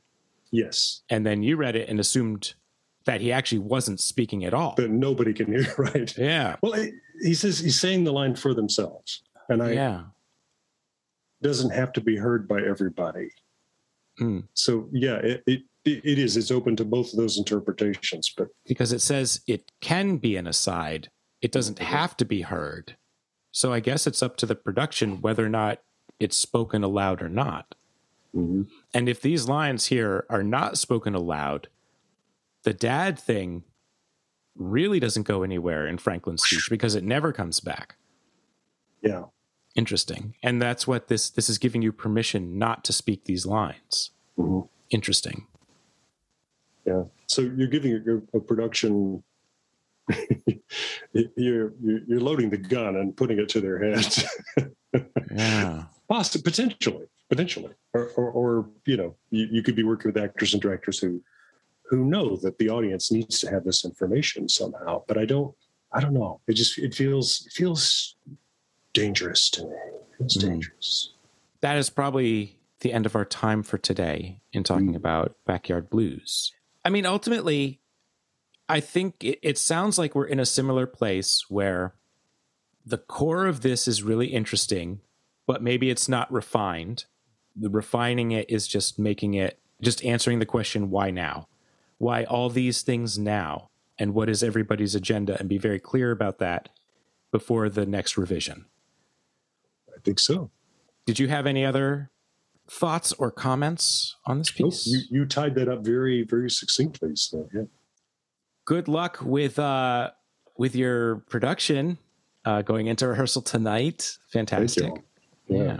Yes. 0.51 1.01
And 1.09 1.25
then 1.25 1.43
you 1.43 1.57
read 1.57 1.75
it 1.75 1.89
and 1.89 1.99
assumed 1.99 2.55
that 3.07 3.19
he 3.19 3.31
actually 3.31 3.59
wasn't 3.59 3.99
speaking 3.99 4.45
at 4.45 4.53
all. 4.53 4.75
That 4.75 4.91
nobody 4.91 5.33
can 5.33 5.51
hear, 5.51 5.73
right? 5.77 6.15
Yeah. 6.17 6.55
Well, 6.61 6.87
he 7.21 7.33
says 7.33 7.59
he's 7.59 7.79
saying 7.79 8.03
the 8.03 8.13
line 8.13 8.35
for 8.35 8.53
themselves 8.53 9.23
and 9.49 9.63
I 9.63 9.71
yeah 9.71 10.03
doesn't 11.41 11.69
have 11.69 11.93
to 11.93 12.01
be 12.01 12.17
heard 12.17 12.47
by 12.47 12.61
everybody. 12.61 13.29
Mm. 14.19 14.45
So 14.55 14.89
yeah, 14.91 15.17
it, 15.17 15.43
it 15.45 15.61
it 15.85 16.17
is. 16.17 16.35
It's 16.35 16.51
open 16.51 16.75
to 16.77 16.85
both 16.85 17.13
of 17.13 17.19
those 17.19 17.37
interpretations, 17.37 18.33
but 18.35 18.47
because 18.65 18.91
it 18.91 19.01
says 19.01 19.41
it 19.47 19.71
can 19.79 20.17
be 20.17 20.35
an 20.35 20.47
aside, 20.47 21.09
it 21.41 21.51
doesn't 21.51 21.77
mm-hmm. 21.77 21.93
have 21.93 22.17
to 22.17 22.25
be 22.25 22.41
heard. 22.41 22.97
So 23.51 23.71
I 23.71 23.79
guess 23.79 24.07
it's 24.07 24.23
up 24.23 24.35
to 24.37 24.45
the 24.45 24.55
production 24.55 25.21
whether 25.21 25.45
or 25.45 25.49
not 25.49 25.79
it's 26.19 26.35
spoken 26.35 26.83
aloud 26.83 27.21
or 27.21 27.29
not. 27.29 27.75
Mm-hmm. 28.35 28.63
And 28.93 29.07
if 29.07 29.21
these 29.21 29.47
lines 29.47 29.85
here 29.85 30.25
are 30.29 30.43
not 30.43 30.77
spoken 30.77 31.13
aloud, 31.13 31.69
the 32.67 32.73
dad 32.73 33.17
thing 33.17 33.63
really 34.57 34.99
doesn't 34.99 35.23
go 35.23 35.41
anywhere 35.41 35.87
in 35.87 35.97
Franklin's 35.97 36.43
speech 36.43 36.67
because 36.69 36.95
it 36.95 37.03
never 37.05 37.31
comes 37.31 37.61
back. 37.61 37.95
Yeah. 39.01 39.23
Interesting. 39.75 40.35
And 40.43 40.61
that's 40.61 40.85
what 40.85 41.07
this 41.07 41.29
this 41.29 41.47
is 41.47 41.57
giving 41.57 41.81
you 41.81 41.93
permission 41.93 42.59
not 42.59 42.83
to 42.83 42.91
speak 42.91 43.23
these 43.23 43.45
lines. 43.45 44.11
Mm-hmm. 44.37 44.67
interesting. 44.89 45.47
Yeah. 46.85 47.03
So 47.27 47.41
you're 47.41 47.69
giving 47.69 47.93
a, 47.93 48.37
a 48.37 48.41
production 48.41 49.23
you're 51.13 51.73
you're 51.81 52.19
loading 52.19 52.49
the 52.49 52.57
gun 52.57 52.97
and 52.97 53.15
putting 53.15 53.39
it 53.39 53.47
to 53.49 53.61
their 53.61 53.79
heads. 53.79 54.25
Yeah. 55.31 55.83
Possibly, 56.09 56.49
potentially 56.49 57.05
potentially. 57.29 57.73
Or, 57.93 58.07
or, 58.15 58.31
or 58.31 58.69
you 58.85 58.97
know 58.97 59.15
you, 59.29 59.47
you 59.51 59.63
could 59.63 59.75
be 59.75 59.83
working 59.83 60.11
with 60.11 60.21
actors 60.21 60.53
and 60.53 60.61
directors 60.61 60.99
who 60.99 61.21
who 61.89 62.03
know 62.03 62.35
that 62.37 62.57
the 62.57 62.69
audience 62.69 63.11
needs 63.11 63.39
to 63.39 63.49
have 63.49 63.63
this 63.63 63.85
information 63.85 64.47
somehow 64.47 65.03
but 65.07 65.17
i 65.17 65.25
don't 65.25 65.53
i 65.93 65.99
don't 65.99 66.13
know 66.13 66.39
it 66.47 66.53
just 66.53 66.77
it 66.77 66.93
feels 66.93 67.45
it 67.47 67.53
feels 67.53 68.15
dangerous 68.97 69.49
to 69.51 69.63
me. 69.63 69.75
It's 70.19 70.37
mm. 70.37 70.41
dangerous. 70.41 71.13
That 71.61 71.77
is 71.77 71.89
probably 71.89 72.59
the 72.79 72.93
end 72.93 73.05
of 73.05 73.15
our 73.15 73.25
time 73.25 73.63
for 73.63 73.77
today 73.77 74.41
in 74.51 74.63
talking 74.63 74.93
mm. 74.93 74.97
about 74.97 75.35
backyard 75.45 75.89
blues. 75.89 76.51
I 76.83 76.89
mean, 76.89 77.05
ultimately, 77.05 77.79
I 78.67 78.79
think 78.79 79.23
it, 79.23 79.39
it 79.41 79.57
sounds 79.57 79.97
like 79.97 80.15
we're 80.15 80.25
in 80.25 80.39
a 80.39 80.45
similar 80.45 80.87
place 80.87 81.45
where 81.47 81.93
the 82.85 82.97
core 82.97 83.45
of 83.45 83.61
this 83.61 83.87
is 83.87 84.03
really 84.03 84.27
interesting, 84.27 85.01
but 85.45 85.61
maybe 85.61 85.89
it's 85.89 86.09
not 86.09 86.31
refined. 86.31 87.05
The 87.55 87.69
refining 87.69 88.31
it 88.31 88.49
is 88.49 88.67
just 88.67 88.97
making 88.97 89.35
it, 89.35 89.59
just 89.81 90.03
answering 90.03 90.39
the 90.39 90.45
question, 90.45 90.89
why 90.89 91.11
now? 91.11 91.47
Why 91.97 92.23
all 92.23 92.49
these 92.49 92.81
things 92.81 93.17
now? 93.17 93.69
And 93.99 94.13
what 94.13 94.29
is 94.29 94.43
everybody's 94.43 94.93
agenda? 94.93 95.37
And 95.39 95.49
be 95.49 95.57
very 95.57 95.79
clear 95.79 96.11
about 96.11 96.37
that 96.39 96.69
before 97.31 97.67
the 97.69 97.85
next 97.85 98.17
revision 98.17 98.65
I 99.97 99.99
think 100.01 100.19
so. 100.19 100.51
Did 101.05 101.19
you 101.19 101.27
have 101.27 101.47
any 101.47 101.65
other 101.65 102.11
thoughts 102.69 103.13
or 103.13 103.31
comments 103.31 104.15
on 104.25 104.39
this 104.39 104.51
piece? 104.51 104.87
Nope. 104.87 105.03
You, 105.09 105.19
you 105.21 105.25
tied 105.25 105.55
that 105.55 105.67
up 105.67 105.83
very, 105.83 106.23
very 106.23 106.49
succinctly. 106.49 107.15
So, 107.15 107.49
yeah. 107.53 107.63
Good 108.65 108.87
luck 108.87 109.19
with 109.21 109.57
uh, 109.57 110.11
with 110.57 110.75
your 110.75 111.17
production 111.29 111.97
uh, 112.45 112.61
going 112.61 112.87
into 112.87 113.07
rehearsal 113.07 113.41
tonight. 113.41 114.17
Fantastic. 114.31 114.93
Yeah. 115.47 115.63
yeah. 115.63 115.79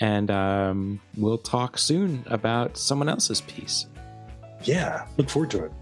And 0.00 0.30
um, 0.30 1.00
we'll 1.16 1.38
talk 1.38 1.78
soon 1.78 2.24
about 2.26 2.76
someone 2.76 3.08
else's 3.08 3.42
piece. 3.42 3.86
Yeah. 4.64 5.06
Look 5.16 5.30
forward 5.30 5.50
to 5.52 5.64
it. 5.64 5.72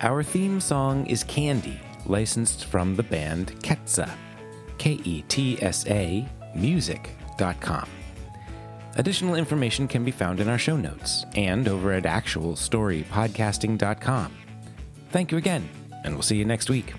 Our 0.00 0.22
theme 0.22 0.60
song 0.60 1.06
is 1.06 1.24
Candy 1.24 1.80
licensed 2.06 2.64
from 2.66 2.94
the 2.96 3.02
band 3.02 3.54
Ketsa, 3.62 4.10
K 4.78 4.92
E 5.04 5.22
T 5.28 5.60
S 5.62 5.86
A, 5.88 6.26
music.com. 6.54 7.88
Additional 8.96 9.36
information 9.36 9.86
can 9.86 10.04
be 10.04 10.10
found 10.10 10.40
in 10.40 10.48
our 10.48 10.58
show 10.58 10.76
notes 10.76 11.24
and 11.36 11.68
over 11.68 11.92
at 11.92 12.02
actualstorypodcasting.com. 12.04 14.32
Thank 15.10 15.30
you 15.32 15.38
again, 15.38 15.68
and 16.04 16.14
we'll 16.14 16.22
see 16.22 16.36
you 16.36 16.44
next 16.44 16.68
week. 16.70 16.94